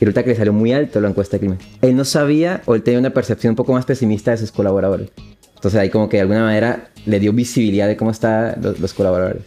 Y 0.00 0.04
resulta 0.04 0.24
que 0.24 0.30
le 0.30 0.36
salió 0.36 0.52
muy 0.52 0.72
alto 0.72 1.00
la 1.00 1.08
encuesta 1.08 1.36
de 1.36 1.40
clima. 1.40 1.58
Él 1.80 1.94
no 1.94 2.04
sabía 2.04 2.62
o 2.66 2.74
él 2.74 2.82
tenía 2.82 2.98
una 2.98 3.10
percepción 3.10 3.52
un 3.52 3.56
poco 3.56 3.72
más 3.72 3.84
pesimista 3.84 4.32
de 4.32 4.38
sus 4.38 4.50
colaboradores. 4.50 5.10
Entonces 5.54 5.78
ahí 5.78 5.90
como 5.90 6.08
que 6.08 6.16
de 6.16 6.22
alguna 6.22 6.42
manera 6.42 6.90
le 7.06 7.20
dio 7.20 7.32
visibilidad 7.32 7.86
de 7.86 7.96
cómo 7.96 8.10
están 8.10 8.60
los, 8.60 8.80
los 8.80 8.92
colaboradores. 8.94 9.42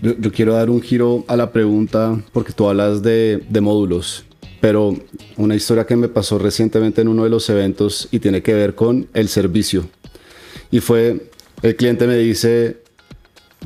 Yo, 0.00 0.14
yo 0.18 0.32
quiero 0.32 0.54
dar 0.54 0.70
un 0.70 0.80
giro 0.80 1.24
a 1.28 1.36
la 1.36 1.52
pregunta 1.52 2.18
porque 2.32 2.52
tú 2.52 2.68
hablas 2.68 3.02
de, 3.02 3.42
de 3.50 3.60
módulos, 3.60 4.24
pero 4.60 4.96
una 5.36 5.54
historia 5.54 5.84
que 5.84 5.94
me 5.94 6.08
pasó 6.08 6.38
recientemente 6.38 7.02
en 7.02 7.08
uno 7.08 7.24
de 7.24 7.30
los 7.30 7.50
eventos 7.50 8.08
y 8.10 8.18
tiene 8.18 8.42
que 8.42 8.54
ver 8.54 8.74
con 8.74 9.08
el 9.12 9.28
servicio. 9.28 9.84
Y 10.70 10.80
fue, 10.80 11.30
el 11.62 11.76
cliente 11.76 12.06
me 12.06 12.16
dice, 12.16 12.78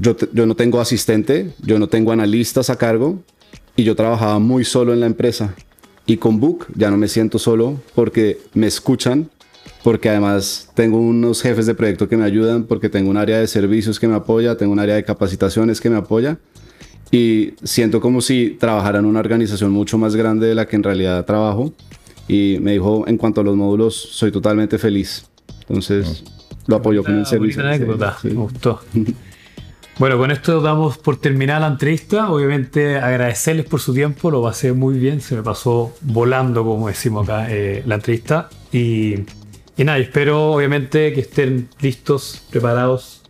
yo, 0.01 0.17
yo 0.33 0.47
no 0.47 0.55
tengo 0.55 0.81
asistente, 0.81 1.53
yo 1.61 1.79
no 1.79 1.89
tengo 1.89 2.13
analistas 2.13 2.71
a 2.71 2.77
cargo 2.77 3.21
y 3.77 3.85
yo 3.85 3.97
trabajaba 3.97 4.39
muy 4.39 4.65
solo 4.65 4.93
en 4.93 5.01
la 5.01 5.07
empresa. 5.07 5.55
Y 6.07 6.17
con 6.17 6.41
Book 6.41 6.67
ya 6.75 6.91
no 6.91 6.97
me 6.97 7.09
siento 7.09 7.39
solo 7.39 7.81
porque 7.95 8.41
me 8.55 8.67
escuchan, 8.67 9.31
porque 9.85 10.09
además 10.09 10.71
tengo 10.75 10.99
unos 10.99 11.43
jefes 11.43 11.67
de 11.67 11.75
proyecto 11.75 12.09
que 12.09 12.17
me 12.17 12.25
ayudan, 12.25 12.65
porque 12.65 12.89
tengo 12.89 13.11
un 13.11 13.17
área 13.17 13.39
de 13.39 13.47
servicios 13.47 14.01
que 14.01 14.09
me 14.09 14.15
apoya, 14.15 14.57
tengo 14.57 14.73
un 14.73 14.79
área 14.79 14.95
de 14.95 15.05
capacitaciones 15.05 15.81
que 15.81 15.91
me 15.91 15.97
apoya. 15.97 16.39
Y 17.11 17.55
siento 17.63 18.01
como 18.01 18.21
si 18.21 18.57
trabajara 18.59 18.99
en 18.99 19.05
una 19.05 19.21
organización 19.21 19.71
mucho 19.71 19.99
más 19.99 20.17
grande 20.17 20.47
de 20.47 20.55
la 20.55 20.67
que 20.67 20.77
en 20.77 20.83
realidad 20.83 21.25
trabajo. 21.27 21.73
Y 22.27 22.57
me 22.61 22.73
dijo, 22.73 23.07
en 23.07 23.19
cuanto 23.19 23.43
a 23.43 23.45
los 23.45 23.57
módulos, 23.57 23.95
soy 23.95 24.33
totalmente 24.33 24.79
feliz. 24.79 25.27
Entonces, 25.61 26.25
lo 26.67 26.77
apoyo 26.77 27.03
con 27.05 27.19
el 27.19 27.27
servicio. 27.27 27.63
anécdota, 27.63 28.17
Sí, 28.21 28.29
sí. 28.29 28.35
me 28.35 28.41
gustó. 28.43 28.81
Bueno, 29.99 30.17
con 30.17 30.31
esto 30.31 30.63
damos 30.63 30.97
por 30.97 31.19
terminada 31.21 31.61
la 31.61 31.67
entrevista. 31.67 32.31
Obviamente 32.31 32.97
agradecerles 32.97 33.67
por 33.67 33.79
su 33.79 33.93
tiempo, 33.93 34.31
lo 34.31 34.43
pasé 34.43 34.73
muy 34.73 34.99
bien, 34.99 35.21
se 35.21 35.37
me 35.37 35.43
pasó 35.43 35.95
volando, 36.01 36.65
como 36.65 36.89
decimos 36.89 37.29
acá, 37.29 37.47
eh, 37.51 37.83
la 37.87 37.97
entrevista. 37.97 38.49
Y, 38.73 39.17
y 39.77 39.85
nada, 39.85 39.99
espero 39.99 40.53
obviamente 40.53 41.13
que 41.13 41.21
estén 41.21 41.69
listos, 41.81 42.43
preparados 42.51 43.23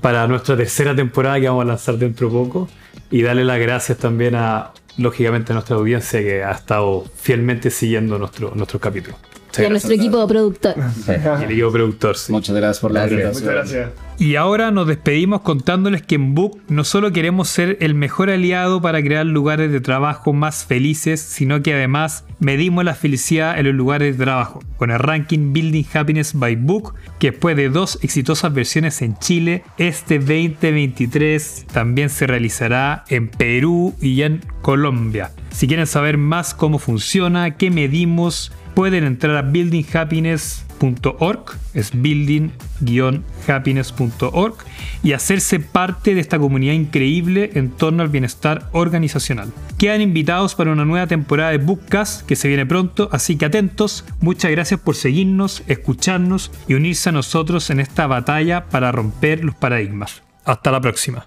para 0.00 0.26
nuestra 0.26 0.56
tercera 0.56 0.96
temporada 0.96 1.38
que 1.38 1.48
vamos 1.48 1.62
a 1.62 1.68
lanzar 1.68 1.98
dentro 1.98 2.28
de 2.28 2.32
poco. 2.32 2.68
Y 3.10 3.20
darle 3.20 3.44
las 3.44 3.60
gracias 3.60 3.98
también 3.98 4.34
a, 4.34 4.72
lógicamente, 4.96 5.52
a 5.52 5.54
nuestra 5.54 5.76
audiencia 5.76 6.20
que 6.20 6.42
ha 6.42 6.52
estado 6.52 7.04
fielmente 7.16 7.70
siguiendo 7.70 8.18
nuestro, 8.18 8.52
nuestros 8.54 8.80
capítulos. 8.80 9.20
Y 9.58 9.64
a 9.64 9.68
nuestro 9.68 9.92
equipo 9.92 10.26
productor. 10.26 10.74
El 11.08 11.50
equipo 11.50 11.72
productor, 11.72 12.16
sí. 12.16 12.32
Muchas 12.32 12.56
gracias 12.56 12.80
por 12.80 12.92
la 12.92 13.06
Gracias. 13.06 13.36
invitación. 13.36 13.54
Muchas 13.54 13.72
gracias. 13.72 14.12
Y 14.18 14.36
ahora 14.36 14.70
nos 14.70 14.86
despedimos 14.86 15.40
contándoles 15.40 16.02
que 16.02 16.14
en 16.14 16.34
Book 16.34 16.60
no 16.68 16.84
solo 16.84 17.12
queremos 17.12 17.48
ser 17.48 17.76
el 17.80 17.94
mejor 17.94 18.30
aliado 18.30 18.80
para 18.80 19.02
crear 19.02 19.26
lugares 19.26 19.72
de 19.72 19.80
trabajo 19.80 20.32
más 20.32 20.64
felices, 20.64 21.20
sino 21.20 21.60
que 21.62 21.74
además 21.74 22.24
medimos 22.38 22.84
la 22.84 22.94
felicidad 22.94 23.58
en 23.58 23.66
los 23.66 23.74
lugares 23.74 24.16
de 24.16 24.24
trabajo, 24.24 24.62
con 24.76 24.92
el 24.92 25.00
ranking 25.00 25.52
Building 25.52 25.84
Happiness 25.92 26.34
by 26.34 26.54
Book, 26.54 26.94
que 27.18 27.32
después 27.32 27.56
de 27.56 27.68
dos 27.68 27.98
exitosas 28.02 28.54
versiones 28.54 29.02
en 29.02 29.18
Chile, 29.18 29.64
este 29.76 30.18
2023 30.18 31.66
también 31.72 32.08
se 32.08 32.26
realizará 32.26 33.04
en 33.08 33.28
Perú 33.28 33.94
y 34.00 34.22
en 34.22 34.40
Colombia. 34.60 35.32
Si 35.50 35.66
quieren 35.66 35.86
saber 35.86 36.16
más 36.16 36.54
cómo 36.54 36.78
funciona, 36.78 37.56
qué 37.56 37.70
medimos, 37.70 38.52
pueden 38.74 39.04
entrar 39.04 39.36
a 39.36 39.42
buildinghappiness.org, 39.42 41.44
es 41.74 41.94
building-happiness.org, 41.94 44.54
y 45.02 45.12
hacerse 45.12 45.60
parte 45.60 46.14
de 46.14 46.20
esta 46.20 46.38
comunidad 46.38 46.74
increíble 46.74 47.50
en 47.54 47.70
torno 47.70 48.02
al 48.02 48.08
bienestar 48.08 48.68
organizacional. 48.72 49.52
Quedan 49.78 50.00
invitados 50.00 50.54
para 50.54 50.72
una 50.72 50.84
nueva 50.84 51.06
temporada 51.06 51.50
de 51.50 51.58
Bookcast 51.58 52.26
que 52.26 52.36
se 52.36 52.48
viene 52.48 52.66
pronto, 52.66 53.08
así 53.12 53.36
que 53.36 53.46
atentos. 53.46 54.04
Muchas 54.20 54.50
gracias 54.50 54.80
por 54.80 54.94
seguirnos, 54.94 55.62
escucharnos 55.66 56.50
y 56.68 56.74
unirse 56.74 57.08
a 57.08 57.12
nosotros 57.12 57.70
en 57.70 57.80
esta 57.80 58.06
batalla 58.06 58.66
para 58.66 58.92
romper 58.92 59.44
los 59.44 59.54
paradigmas. 59.54 60.22
Hasta 60.44 60.70
la 60.70 60.80
próxima. 60.80 61.26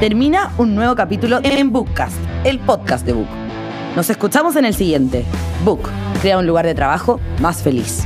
Termina 0.00 0.52
un 0.58 0.74
nuevo 0.74 0.96
capítulo 0.96 1.38
en 1.44 1.70
Bookcast, 1.70 2.16
el 2.44 2.58
podcast 2.58 3.06
de 3.06 3.12
Book. 3.12 3.41
Nos 3.96 4.08
escuchamos 4.08 4.56
en 4.56 4.64
el 4.64 4.74
siguiente. 4.74 5.24
Book, 5.64 5.90
crea 6.22 6.38
un 6.38 6.46
lugar 6.46 6.64
de 6.64 6.74
trabajo 6.74 7.20
más 7.40 7.62
feliz. 7.62 8.04